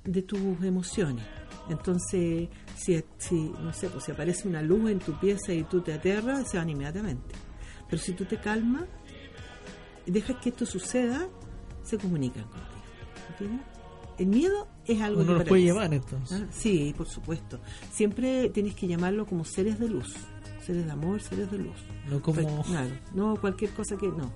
[0.03, 1.25] de tus emociones.
[1.69, 5.79] Entonces, si, si no sé, pues si aparece una luz en tu pieza y tú
[5.81, 7.33] te aterras, se van inmediatamente.
[7.89, 8.83] Pero si tú te calmas
[10.05, 11.27] y dejas que esto suceda,
[11.83, 12.69] se comunican contigo.
[13.31, 13.65] ¿Entiendes?
[14.17, 16.41] El miedo es algo Uno que los puede llevar entonces.
[16.41, 17.59] Ah, Sí, por supuesto.
[17.91, 20.13] Siempre tienes que llamarlo como seres de luz,
[20.65, 21.75] seres de amor, seres de luz.
[22.09, 22.41] No como...
[22.41, 24.31] Pues, Claro, no cualquier cosa que no.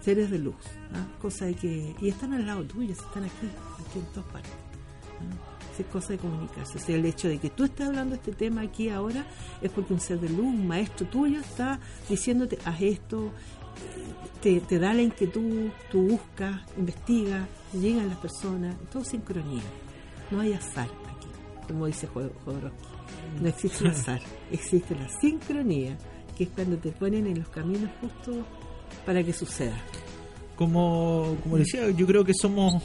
[0.00, 0.54] Seres de luz,
[0.94, 1.06] ¿ah?
[1.20, 3.46] cosa de que y están al lado tuyo, están aquí,
[3.86, 4.50] aquí en todas partes.
[4.52, 5.50] ¿ah?
[5.78, 6.76] Es cosa de comunicarse.
[6.76, 9.24] O sea, el hecho de que tú estés hablando de este tema aquí ahora
[9.62, 13.30] es porque un ser de luz, un maestro tuyo, está diciéndote haz esto,
[14.42, 19.62] te, te da la inquietud, tú buscas, investigas, llegan las personas, todo sincronía.
[20.30, 21.28] No hay azar aquí,
[21.66, 22.86] como dice Jod- Jodorowsky.
[23.40, 24.20] No existe el azar,
[24.50, 25.96] existe la sincronía,
[26.36, 28.36] que es cuando te ponen en los caminos justos
[29.04, 29.76] para que suceda.
[30.56, 32.82] como, como decía, yo creo que somos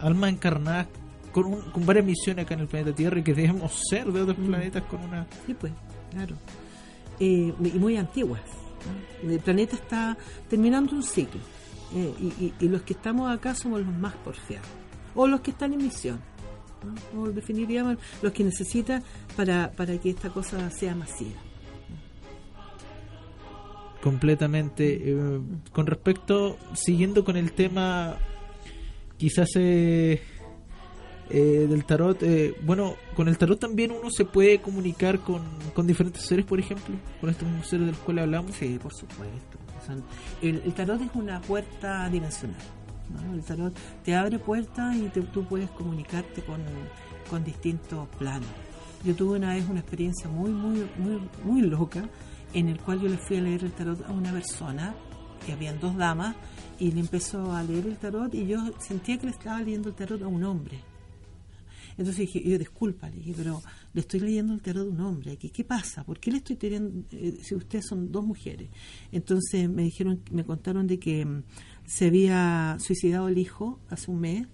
[0.00, 0.86] almas encarnadas
[1.32, 4.20] con, un- con varias misiones acá en el planeta Tierra y que debemos ser de
[4.22, 4.46] otros Mm.
[4.46, 5.26] planetas con una...
[5.46, 5.72] Sí, pues,
[6.10, 6.36] claro.
[7.20, 8.40] Eh, y muy antiguas.
[9.22, 10.16] El planeta está
[10.48, 11.40] terminando un ciclo.
[11.94, 14.66] Eh, y, los que estamos acá somos los más porfiados.
[15.14, 16.20] O los que están en misión.
[17.16, 19.02] O definitivamente los que necesitan
[19.36, 21.40] para, para que esta cosa sea masiva.
[24.02, 25.00] Completamente.
[25.04, 25.40] Eh,
[25.72, 28.16] con respecto, siguiendo con el tema,
[29.16, 30.20] quizás eh,
[31.32, 32.22] eh, del tarot,
[32.62, 35.42] bueno, con el tarot también uno se puede comunicar con,
[35.74, 38.54] con diferentes seres, por ejemplo, con estos seres de los cuales hablamos.
[38.54, 39.58] Sí, por supuesto.
[40.42, 42.60] el, tarot es una puerta dimensional.
[43.34, 43.74] El tarot
[44.04, 46.60] te abre puertas y tú puedes comunicarte con,
[47.28, 48.48] con distintos planos.
[49.04, 52.08] Yo tuve una vez una experiencia muy, muy, muy, muy loca
[52.54, 54.94] en el cual yo le fui a leer el tarot a una persona,
[55.44, 56.36] que habían dos damas,
[56.78, 59.94] y le empezó a leer el tarot y yo sentía que le estaba leyendo el
[59.94, 60.78] tarot a un hombre.
[61.96, 63.62] Entonces dije, yo disculpa, le dije, pero
[63.92, 65.50] le estoy leyendo el tarot a un hombre aquí.
[65.50, 66.04] ¿Qué pasa?
[66.04, 68.70] ¿Por qué le estoy teniendo, eh, si ustedes son dos mujeres?
[69.10, 71.42] Entonces me dijeron, me contaron de que mm,
[71.84, 74.46] se había suicidado el hijo hace un mes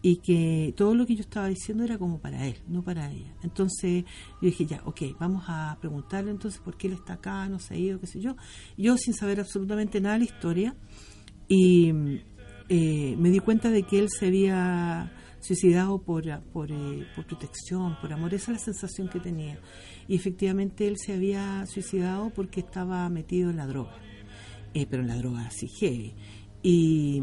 [0.00, 3.34] y que todo lo que yo estaba diciendo era como para él, no para ella.
[3.42, 4.04] Entonces
[4.40, 7.74] yo dije, ya, ok, vamos a preguntarle entonces por qué él está acá, no se
[7.74, 8.36] ha ido, qué sé yo.
[8.76, 10.76] Yo sin saber absolutamente nada de la historia
[11.48, 11.92] y
[12.68, 17.96] eh, me di cuenta de que él se había suicidado por, por, eh, por, protección,
[18.00, 19.58] por amor, esa es la sensación que tenía.
[20.06, 23.96] Y efectivamente él se había suicidado porque estaba metido en la droga,
[24.74, 26.14] eh, pero en la droga así heavy.
[26.62, 27.22] Y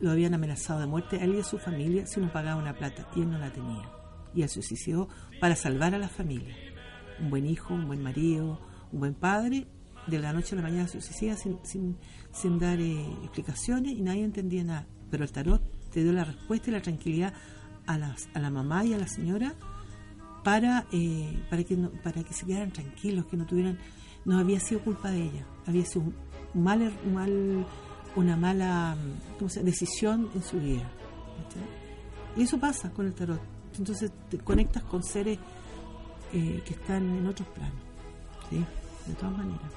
[0.00, 2.74] lo habían amenazado de muerte a él y a su familia si no pagaba una
[2.74, 3.90] plata y él no la tenía.
[4.34, 5.08] Y él se suicidó
[5.40, 6.54] para salvar a la familia.
[7.20, 8.60] Un buen hijo, un buen marido,
[8.92, 9.66] un buen padre,
[10.06, 11.58] de la noche a la mañana se suicida sin,
[12.32, 14.86] sin, dar eh, explicaciones y nadie entendía nada.
[15.10, 17.34] Pero el tarot te dio la respuesta y la tranquilidad
[17.86, 19.54] a, las, a la mamá y a la señora
[20.44, 23.78] para, eh, para, que para que se quedaran tranquilos, que no tuvieran,
[24.24, 26.04] no había sido culpa de ella, había sido
[26.54, 27.66] un mal, un mal
[28.16, 28.96] una mala
[29.62, 30.88] decisión en su vida.
[32.36, 33.40] Y eso pasa con el tarot.
[33.78, 35.38] Entonces te conectas con seres
[36.32, 37.80] eh, que están en otros planos.
[38.48, 38.64] ¿sí?
[39.06, 39.70] De todas maneras.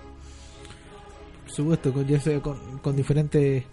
[1.44, 3.64] Por supuesto, con, ya sea con, diferentes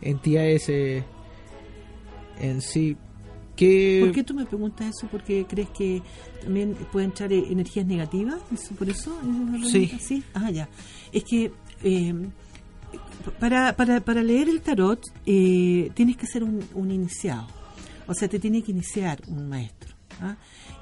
[0.00, 1.04] entidades eh,
[2.40, 2.96] en sí.
[3.56, 4.00] ¿Qué...
[4.04, 5.06] ¿Por qué tú me preguntas eso?
[5.10, 6.02] ¿Porque crees que
[6.42, 8.40] también pueden entrar eh, energías negativas?
[8.76, 9.16] ¿Por eso?
[9.70, 9.96] Sí.
[10.00, 10.24] ¿Sí?
[10.34, 10.68] Ah, ya.
[11.12, 11.52] Es que
[13.38, 17.46] para, para, para leer el tarot eh, tienes que ser un, iniciado.
[18.06, 19.94] O sea, te tiene que iniciar un maestro.
[20.20, 20.36] ¿ah?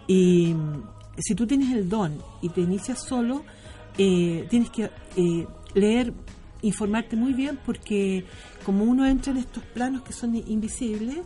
[0.07, 0.83] Y mm,
[1.19, 3.45] si tú tienes el don y te inicias solo,
[3.99, 6.13] eh, tienes que eh, leer,
[6.63, 8.25] informarte muy bien, porque
[8.65, 11.19] como uno entra en estos planos que son invisibles,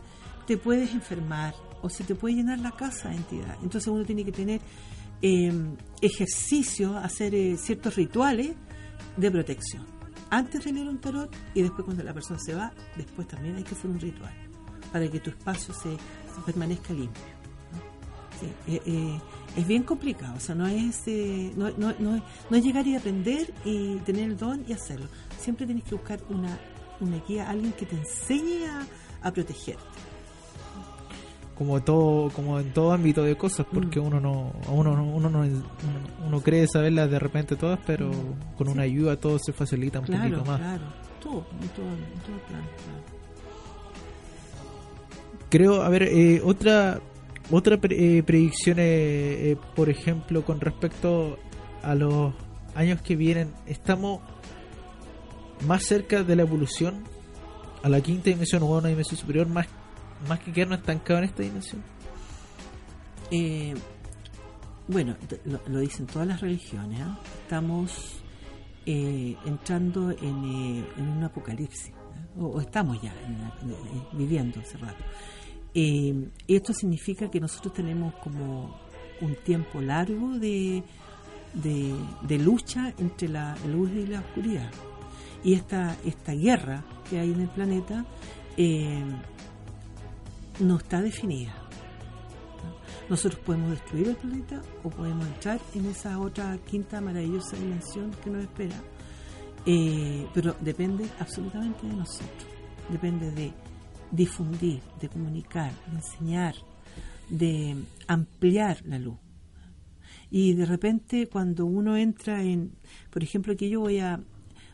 [0.47, 3.57] te puedes enfermar o se te puede llenar la casa de entidad.
[3.63, 4.61] Entonces uno tiene que tener
[6.03, 8.55] ejercicios, hacer ciertos rituales
[9.17, 9.97] de protección
[10.31, 13.63] antes de leer un tarot y después cuando la persona se va, después también hay
[13.63, 14.33] que hacer un ritual
[14.93, 15.97] para que tu espacio se,
[16.45, 17.23] permanezca limpio.
[18.67, 19.21] Eh, eh,
[19.57, 22.95] es bien complicado, o sea, no es, eh, no, no, no, no, es llegar y
[22.95, 25.09] aprender y tener el don y hacerlo.
[25.39, 26.59] Siempre tienes que buscar una,
[27.01, 28.67] una guía, alguien que te enseñe
[29.23, 30.06] a protegerte
[31.57, 34.07] como todo como en todo ámbito de cosas porque mm.
[34.07, 35.47] uno no uno uno no
[36.27, 38.57] uno, cree saberlas de repente todas pero mm.
[38.57, 40.59] con una ayuda todo se facilita un poquito más.
[40.59, 40.85] claro.
[41.23, 41.87] Todo todo,
[42.25, 42.37] todo
[45.49, 47.01] creo a ver eh, otra
[47.51, 51.39] otra eh, predicción eh, por ejemplo con respecto
[51.83, 52.35] a los
[52.75, 53.53] años que vienen.
[53.67, 54.21] Estamos
[55.67, 57.03] más cerca de la evolución
[57.83, 59.67] a la quinta dimensión o a una dimensión superior más
[60.29, 61.83] más que quedarnos estancados en esta dimensión?
[63.31, 63.75] Eh,
[64.89, 65.17] bueno,
[65.69, 67.01] lo, dicen todas las religiones.
[67.01, 67.19] ¿ah?
[67.43, 68.21] Estamos
[68.85, 71.93] eh, entrando en, eh, un apocalipsis,
[72.39, 73.13] o, estamos ya
[74.13, 75.05] viviendo hace rato.
[75.75, 78.81] esto significa que nosotros tenemos como
[79.21, 80.83] un tiempo largo de,
[81.53, 84.71] de, lucha entre la luz y la oscuridad.
[85.43, 88.05] Y esta, esta guerra que hay en el planeta
[90.61, 91.55] no está definida.
[93.09, 98.31] Nosotros podemos destruir el planeta o podemos entrar en esa otra quinta maravillosa dimensión que
[98.31, 98.77] nos espera.
[99.65, 102.47] Eh, pero depende absolutamente de nosotros.
[102.89, 103.53] Depende de
[104.11, 106.55] difundir, de comunicar, de enseñar,
[107.29, 107.77] de
[108.09, 109.19] ampliar la luz.
[110.31, 112.73] Y de repente cuando uno entra en,
[113.11, 114.21] por ejemplo, aquí yo voy a,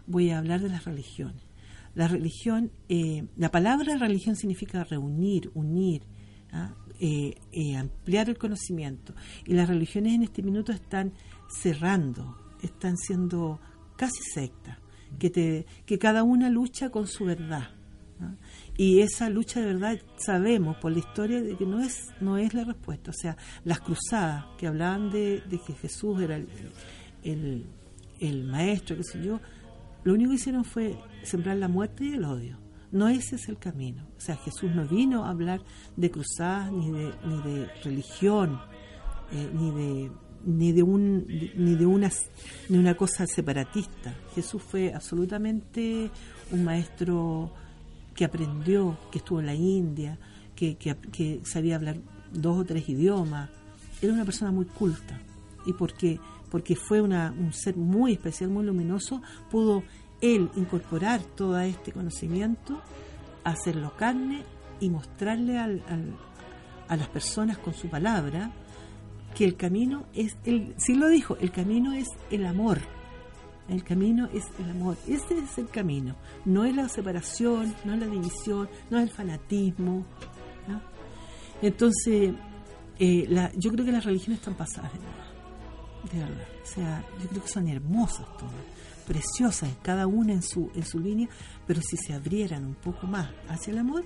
[0.07, 1.43] voy a hablar de las religiones.
[1.95, 6.03] La religión, eh, la palabra religión significa reunir, unir,
[6.53, 6.75] ¿ah?
[7.01, 9.15] eh, eh, ampliar el conocimiento.
[9.47, 11.13] Y las religiones en este minuto están
[11.49, 13.61] cerrando, están siendo
[13.97, 14.79] casi secta,
[15.19, 17.71] que, que cada una lucha con su verdad.
[18.77, 22.55] Y esa lucha de verdad sabemos por la historia de que no es, no es
[22.55, 23.11] la respuesta.
[23.11, 26.37] O sea, las cruzadas que hablaban de, que Jesús era
[27.23, 27.67] el,
[28.21, 29.41] el, maestro, qué sé yo,
[30.05, 32.59] lo único que hicieron fue sembrar la muerte y el odio.
[32.91, 34.07] No ese es el camino.
[34.17, 35.63] O sea, Jesús no vino a hablar
[35.97, 38.61] de cruzadas ni de, ni de religión,
[39.33, 40.11] eh, ni de
[40.45, 41.25] ni de un
[41.57, 42.11] ni de una
[42.69, 44.15] ni una cosa separatista.
[44.35, 46.11] Jesús fue absolutamente
[46.51, 47.53] un maestro
[48.15, 50.19] que aprendió, que estuvo en la India,
[50.55, 51.97] que, que, sabía hablar
[52.33, 53.51] dos o tres idiomas.
[54.01, 55.21] Era una persona muy culta
[55.65, 56.19] y porque,
[56.53, 59.83] porque fue un ser muy especial, muy luminoso, pudo
[60.21, 62.79] él incorporar todo este conocimiento,
[63.43, 64.45] hacerlo carne
[64.79, 65.83] y mostrarle al,
[66.89, 68.53] a las personas con su palabra
[69.35, 72.81] que el camino es, el, sí lo dijo, el camino es el amor
[73.69, 74.97] el camino es el amor.
[75.09, 76.17] Ese es el camino.
[76.45, 80.05] No es la separación, no es la división, no es el fanatismo.
[81.63, 82.35] Entonces,
[82.99, 84.99] eh, yo creo que las religiones están pasadas de
[86.11, 86.47] verdad.
[86.63, 88.55] O sea, yo creo que son hermosas todas,
[89.07, 91.29] preciosas, cada una en su, en su línea,
[91.67, 94.05] pero si se abrieran un poco más hacia el amor,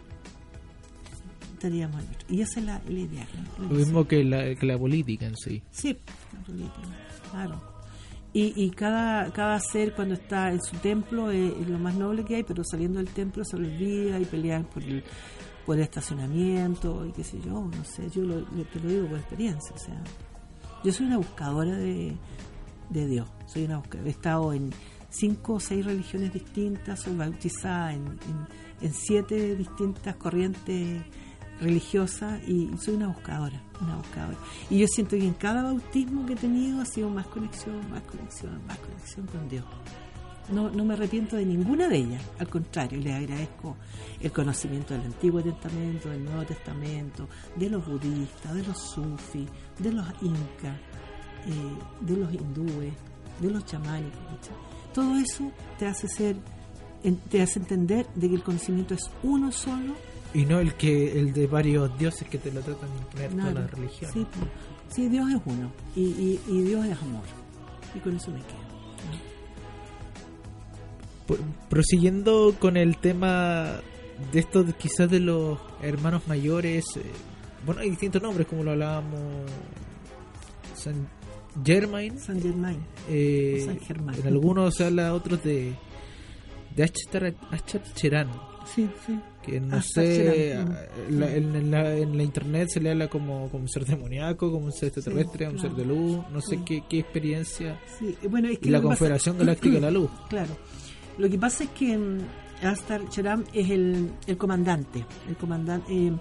[1.55, 3.26] estaríamos en Y esa es la, idea.
[3.59, 5.62] Lo mismo que la, que la política en sí.
[5.70, 5.97] Sí,
[6.32, 6.88] la política,
[7.30, 7.76] claro
[8.38, 12.42] y, cada, cada ser cuando está en su templo es, lo más noble que hay,
[12.42, 15.03] pero saliendo del templo se olvida y pelean por el,
[15.64, 19.18] por el estacionamiento y qué sé yo, no sé, yo lo, te lo digo por
[19.18, 20.03] experiencia, o sea,
[20.87, 22.16] yo soy una buscadora de,
[22.91, 24.72] de Dios, soy una he estado en
[25.11, 28.16] cinco o seis religiones distintas, soy bautizada en,
[28.80, 31.03] en siete distintas corrientes
[31.61, 34.39] religiosa y soy una buscadora, una buscadora.
[34.70, 38.03] Y yo siento que en cada bautismo que he tenido ha sido más conexión, más
[38.03, 39.64] conexión, más conexión con Dios.
[40.51, 43.76] No, no me arrepiento de ninguna de ellas, al contrario, le agradezco
[44.20, 49.92] el conocimiento del Antiguo Testamento, del Nuevo Testamento, de los budistas, de los sufis, de
[49.92, 50.78] los incas,
[51.47, 52.94] eh, de los hindúes,
[53.40, 54.20] de los chamánicos.
[54.94, 56.36] Todo eso te hace ser,
[57.28, 59.94] te hace entender de que el conocimiento es uno solo
[60.36, 63.53] y no el que el de varios dioses que te lo tratan de imponer toda
[63.62, 64.11] la religión.
[64.90, 67.22] Sí, Dios es uno y, y, Dios es amor.
[67.94, 68.66] Y con eso me quedo.
[71.68, 73.81] Prosiguiendo con el tema
[74.33, 77.03] de esto, quizás de los hermanos mayores, eh,
[77.64, 79.51] bueno, hay distintos nombres como lo hablábamos.
[80.74, 81.09] San
[81.64, 82.18] Germain.
[82.18, 82.79] San Germain.
[83.09, 84.20] Eh, San Germain.
[84.20, 85.74] En algunos se habla otros de,
[86.74, 88.31] de Achacherán.
[88.66, 93.85] Sí, sí que no sé, en, la, internet se le habla como, como un ser
[93.85, 97.81] demoníaco, como un ser extraterrestre, un ser de luz, no sé qué, qué experiencia.
[98.29, 100.11] Bueno, es que y la Confederación Galáctica de la Luz.
[100.29, 100.57] Claro.
[101.19, 102.19] Lo que pasa es que mm,
[102.62, 105.93] Astar Charam es el, el comandante, el comandante.
[105.93, 106.12] Eh,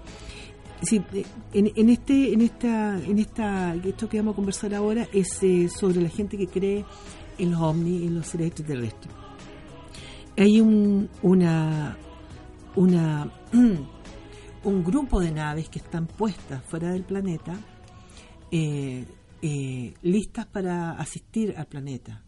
[0.82, 5.42] sí, eh, en, este, en esta, en esta, esto que vamos a conversar ahora es
[5.42, 6.84] eh, sobre la gente que cree
[7.38, 9.14] en los ovnis en los seres extraterrestres.
[10.38, 11.96] Hay un, una,
[12.74, 13.32] una,
[14.64, 17.54] un grupo de naves que están puestas fuera del planeta,
[20.02, 22.22] listas para asistir al planeta.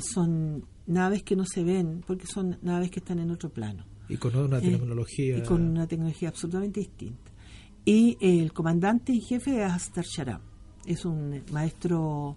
[0.00, 3.86] Son naves que no se ven porque son naves que están en otro plano.
[4.08, 5.38] Y con una tecnología.
[5.38, 7.30] y con una tecnología absolutamente distinta.
[7.84, 10.42] Y el comandante y jefe es Astar Sharam.
[10.84, 12.36] Es un maestro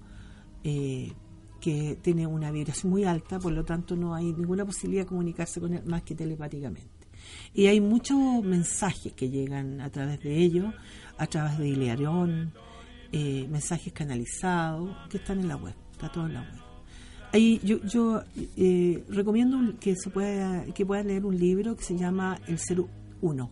[0.64, 5.60] que tiene una vibración muy alta, por lo tanto no hay ninguna posibilidad de comunicarse
[5.60, 7.08] con él más que telepáticamente.
[7.54, 10.74] Y hay muchos mensajes que llegan a través de ellos,
[11.18, 12.54] a través de Ilearión,
[13.12, 16.63] eh, mensajes canalizados que están en la web, está todo en la web.
[17.34, 18.22] Ahí yo, yo
[18.56, 22.84] eh, recomiendo que se pueda que puedan leer un libro que se llama El Ser
[23.22, 23.50] Uno.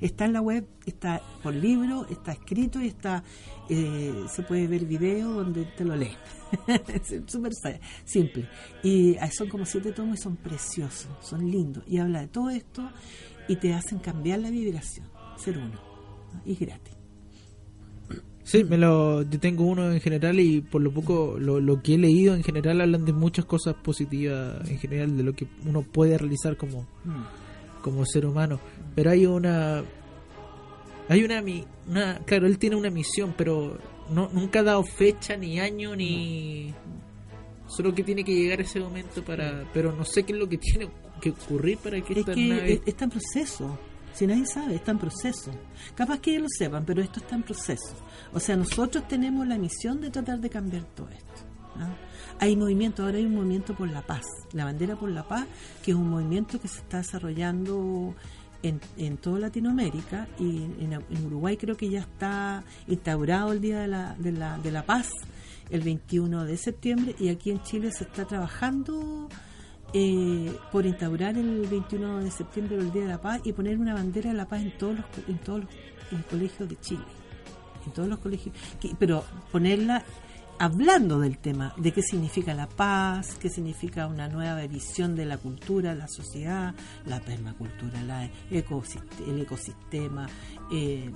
[0.00, 3.22] Está en la web, está por libro, está escrito y está
[3.68, 6.16] eh, se puede ver video donde te lo lees.
[6.66, 7.52] es súper
[8.06, 8.48] simple.
[8.82, 11.84] Y son como siete tomos y son preciosos, son lindos.
[11.86, 12.88] Y habla de todo esto
[13.46, 15.06] y te hacen cambiar la vibración,
[15.36, 15.78] ser uno.
[16.46, 17.01] Y gratis.
[18.44, 21.94] Sí, me lo, yo tengo uno en general y por lo poco lo, lo que
[21.94, 25.82] he leído en general hablan de muchas cosas positivas en general de lo que uno
[25.82, 26.86] puede realizar como,
[27.82, 28.58] como ser humano.
[28.94, 29.84] Pero hay una
[31.08, 31.42] hay una,
[31.88, 33.78] una claro, él tiene una misión, pero
[34.10, 36.72] no, nunca ha dado fecha, ni año, ni...
[37.66, 39.64] Solo que tiene que llegar ese momento para...
[39.72, 40.88] Pero no sé qué es lo que tiene
[41.20, 43.78] que ocurrir para que es que está en proceso.
[44.14, 45.50] Si nadie sabe, está en proceso.
[45.94, 47.96] Capaz que ellos lo sepan, pero esto está en proceso.
[48.32, 51.42] O sea, nosotros tenemos la misión de tratar de cambiar todo esto.
[51.76, 51.94] ¿ah?
[52.38, 55.46] Hay movimiento, ahora hay un movimiento por la paz, la bandera por la paz,
[55.82, 58.14] que es un movimiento que se está desarrollando
[58.62, 63.88] en, en toda Latinoamérica y en, Uruguay creo que ya está instaurado el Día de
[63.88, 65.10] la, de la, de la Paz
[65.70, 69.28] el 21 de septiembre y aquí en Chile se está trabajando
[69.94, 73.94] eh, por instaurar el 21 de septiembre el Día de la Paz y poner una
[73.94, 75.64] bandera de la paz en todos los, en todos
[76.10, 77.04] los colegios de Chile.
[77.86, 78.54] En todos los colegios.
[78.98, 80.04] pero ponerla
[80.62, 85.36] hablando del tema, de qué significa la paz, qué significa una nueva visión de la
[85.36, 86.72] cultura, la sociedad,
[87.04, 90.28] la permacultura, la el ecosistema,
[90.70, 91.10] eh,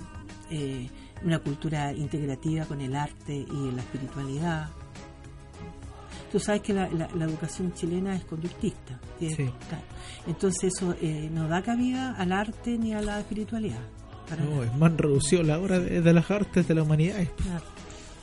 [0.51, 0.89] eh,
[1.23, 4.69] una cultura integrativa con el arte y la espiritualidad.
[6.31, 8.99] Tú sabes que la, educación chilena es conductista.
[10.27, 13.79] Entonces eso eh, no da cabida al arte ni a la espiritualidad.
[14.37, 17.19] no, es más reducido la obra de, las artes de la humanidad.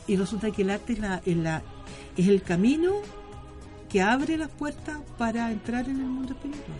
[0.06, 1.62] Y resulta que el arte es, la, es, la,
[2.16, 2.92] es el camino
[3.88, 6.78] que abre las puertas para entrar en el mundo espiritual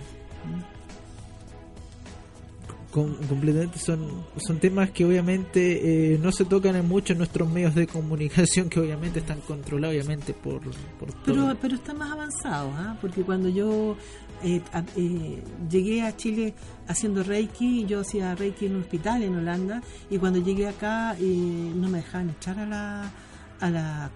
[2.95, 7.89] completamente son, son temas que obviamente eh, no se tocan en muchos nuestros medios de
[7.89, 12.97] comunicación que obviamente están controlados obviamente por, por pero pero están más avanzados ¿ah?
[13.01, 13.97] porque cuando yo
[14.45, 14.61] eh,
[14.97, 16.55] eh, llegué a Chile
[16.87, 21.89] haciendo Reiki yo hacía Reiki en un hospital en Holanda y cuando llegué acá no
[21.89, 23.13] me dejaban entrar a la
[23.59, 24.11] a la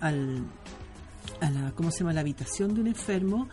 [0.00, 0.44] al,
[1.40, 3.48] a la cómo se llama la habitación de un enfermo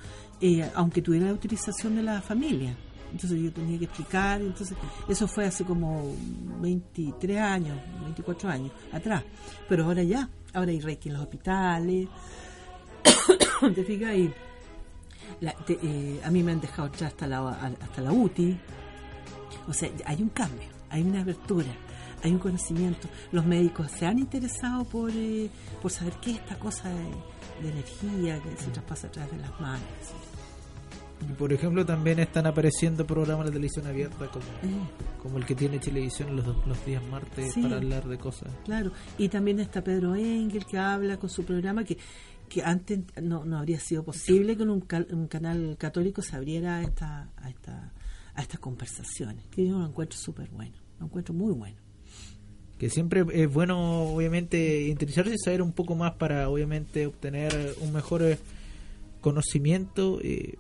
[0.76, 2.74] aunque tuviera la autorización de la familia
[3.12, 6.16] entonces yo tenía que explicar, entonces eso fue hace como
[6.62, 9.24] 23 años, 24 años atrás,
[9.68, 12.08] pero ahora ya, ahora hay reiki en los hospitales,
[13.76, 14.34] te fijas, y
[15.68, 18.58] eh, a mí me han dejado ya hasta la, hasta la UTI,
[19.68, 21.72] o sea, hay un cambio, hay una abertura,
[22.24, 25.50] hay un conocimiento, los médicos se han interesado por, eh,
[25.82, 27.06] por saber qué es esta cosa de,
[27.62, 29.82] de energía que se traspasa a través de las manos.
[31.22, 34.46] Y por ejemplo también están apareciendo programas de televisión abierta como,
[35.22, 38.52] como el que tiene televisión los, los días martes para hablar de cosas.
[38.66, 41.98] Claro, y también está Pedro Engel que habla con su programa que,
[42.50, 46.82] que antes no, no habría sido posible que un, un canal católico se abriera a,
[46.82, 47.94] esta, a, esta,
[48.34, 51.78] a estas conversaciones, que yo lo encuentro súper bueno, lo encuentro muy bueno.
[52.80, 57.94] Que siempre es bueno obviamente interesarse y saber un poco más para obviamente obtener un
[57.94, 58.40] mejor eh,
[59.22, 60.58] conocimiento eh,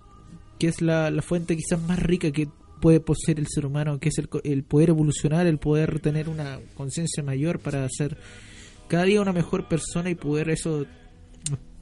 [0.62, 2.48] que es la, fuente quizás más rica que
[2.80, 6.60] puede poseer el ser humano, que es el, el poder evolucionar, el poder tener una
[6.76, 8.16] conciencia mayor para ser
[8.88, 10.86] cada día una mejor persona y poder eso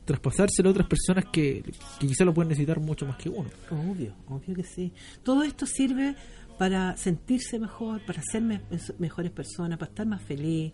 [0.05, 1.61] traspasárselo a otras personas que,
[1.99, 3.49] quizás lo pueden necesitar mucho más que uno.
[3.69, 4.93] Obvio, obvio que sí.
[5.23, 6.15] Todo esto sirve
[6.57, 8.41] para sentirse mejor, para ser
[8.97, 10.71] mejores personas, para estar más feliz,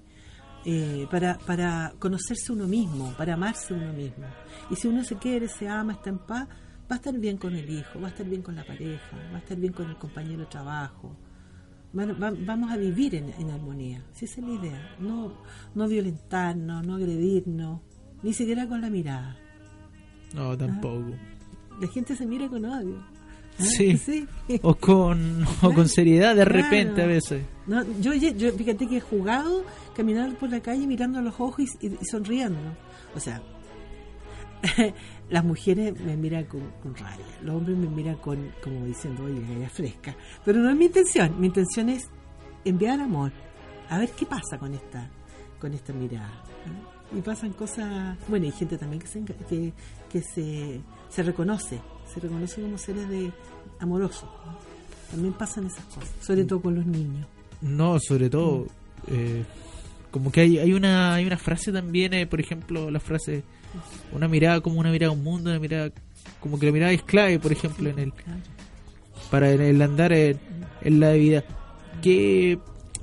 [0.63, 4.27] eh, para, para conocerse uno mismo, para amarse uno mismo.
[4.69, 6.47] Y si uno se quiere, se ama, está en paz,
[6.89, 9.37] va a estar bien con el hijo, va a estar bien con la pareja, va
[9.37, 11.15] a estar bien con el compañero de trabajo.
[11.93, 14.95] vamos a vivir en, armonía, si esa es la idea.
[14.99, 15.33] No,
[15.73, 17.81] no violentarnos, no agredirnos,
[18.21, 19.35] ni siquiera con la mirada.
[20.33, 21.11] No, tampoco.
[21.81, 23.03] La gente se mira con odio.
[23.57, 23.63] ¿Ah?
[23.63, 24.27] Sí.
[24.61, 27.43] O con, o con seriedad de repente a veces.
[27.67, 29.63] No, yo, yo, fíjate que he jugado
[29.95, 32.59] caminar por la calle mirando a los ojos y, y sonriendo.
[33.15, 33.41] O sea,
[35.29, 36.61] las mujeres me miran con,
[36.95, 40.15] rabia, los hombres me miran con, como diciendo, oye, ella fresca.
[40.43, 42.09] Pero no es mi intención, mi intención es
[42.63, 43.31] enviar amor,
[43.89, 45.09] a ver qué pasa con esta,
[45.59, 46.43] con esta mirada.
[47.15, 49.73] Y pasan cosas, bueno, hay gente también que se, que,
[50.09, 51.79] que se, se reconoce,
[52.11, 53.31] se reconoce como seres de
[53.79, 54.29] amorosos.
[55.11, 57.27] También pasan esas cosas, sobre todo con los niños.
[57.61, 58.65] No, sobre todo,
[59.07, 59.13] mm.
[59.13, 59.45] eh,
[60.11, 63.43] como que hay, hay, una, hay una frase también, eh, por ejemplo, la frase
[64.11, 65.91] una mirada como una mirada a un mundo, una mirada
[66.39, 68.13] como que la mirada es clave, por ejemplo, en el
[69.29, 70.39] para el, andar en,
[70.99, 71.43] la vida.
[72.01, 72.59] ¿Qué,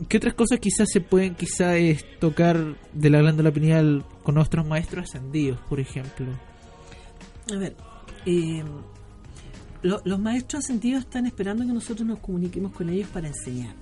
[0.08, 1.76] ¿Qué otras cosas quizás se pueden quizás
[2.20, 6.26] tocar de la glándula pineal con nuestros maestros ascendidos, por ejemplo?
[7.52, 7.76] A ver,
[8.26, 8.62] eh,
[9.82, 13.74] los maestros ascendidos están esperando que nosotros nos comuniquemos con ellos para enseñar.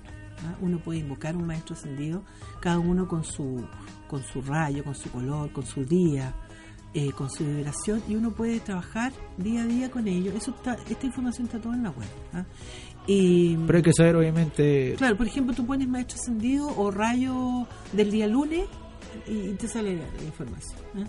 [0.46, 0.56] ¿ah?
[0.60, 2.22] Uno puede invocar un maestro ascendido,
[2.60, 3.66] cada uno con su,
[4.08, 6.34] con su rayo, con su color, con su día,
[6.92, 10.34] eh, con su vibración y uno puede trabajar día a día con ellos.
[10.34, 10.54] Eso
[10.88, 12.08] esta información está toda en la web.
[12.32, 12.44] ¿ah?
[13.06, 14.94] Y, Pero hay que saber, obviamente.
[14.98, 18.66] Claro, por ejemplo, tú pones maestro ascendido o rayo del día lunes
[19.26, 20.80] y te sale la, información.
[20.96, 21.06] ¿ah?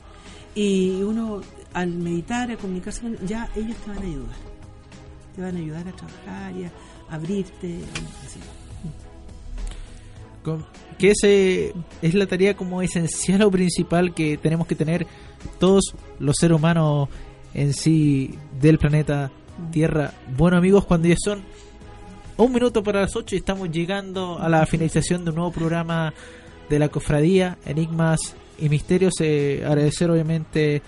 [0.53, 1.41] Y uno,
[1.73, 4.35] al meditar, a comunicarse con ya ellos te van a ayudar.
[5.35, 6.71] Te van a ayudar a trabajar y a
[7.09, 7.79] abrirte.
[10.97, 15.07] Que ese es la tarea como esencial o principal que tenemos que tener
[15.59, 17.09] todos los seres humanos
[17.53, 19.31] en sí del planeta
[19.71, 20.13] Tierra.
[20.35, 21.43] Bueno amigos, cuando ya son
[22.37, 26.13] un minuto para las 8 y estamos llegando a la finalización de un nuevo programa
[26.69, 29.15] de la cofradía Enigmas y Misterios.
[29.19, 30.81] Eh, agradecer obviamente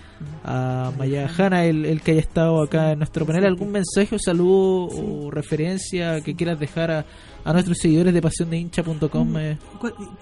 [0.44, 3.44] a Maya Hanna el, el, que haya estado acá en nuestro panel.
[3.44, 7.04] ¿Algún mensaje o saludo o referencia que quieras dejar a,
[7.44, 9.32] a nuestros seguidores de pasiondehincha.com?
[9.32, 9.58] Mm, eh?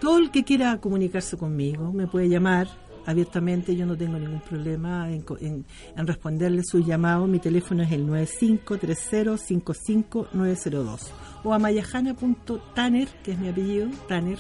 [0.01, 2.69] Todo el que quiera comunicarse conmigo me puede llamar
[3.05, 7.27] abiertamente, yo no tengo ningún problema en, en, en responderle su llamado.
[7.27, 11.01] Mi teléfono es el 9530-55902
[11.45, 14.39] o a mayajana.tanner, que es mi apellido, tanner,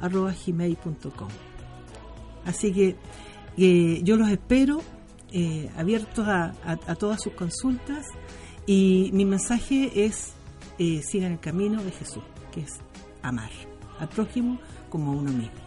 [0.00, 1.28] arroba gmail.com.
[2.46, 2.96] Así que
[3.58, 4.80] eh, yo los espero
[5.32, 6.54] eh, abiertos a,
[6.98, 8.06] todas sus consultas
[8.64, 10.32] y mi mensaje es
[10.78, 12.22] eh, sigan el camino de Jesús,
[12.52, 12.80] que es
[13.22, 13.50] amar
[13.98, 15.66] al prójimo como a uno mismo.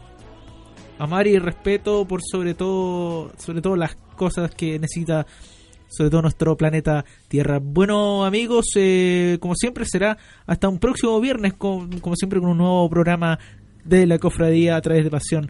[0.97, 5.25] Amar y respeto por sobre todo, sobre todo las cosas que necesita
[5.89, 7.59] sobre todo nuestro planeta Tierra.
[7.61, 12.57] Bueno amigos, eh, como siempre será hasta un próximo viernes, con, como siempre con un
[12.57, 13.37] nuevo programa
[13.83, 15.49] de la cofradía a través de pasión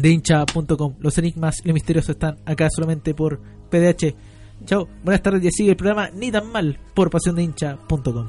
[0.00, 0.94] de hincha.com.
[0.98, 3.40] Los enigmas y los misterios están acá solamente por
[3.70, 4.14] PDH.
[4.64, 8.28] Chao, buenas tardes y sigue el programa Ni tan mal por pasión de hincha.com.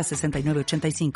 [0.03, 1.11] 906985.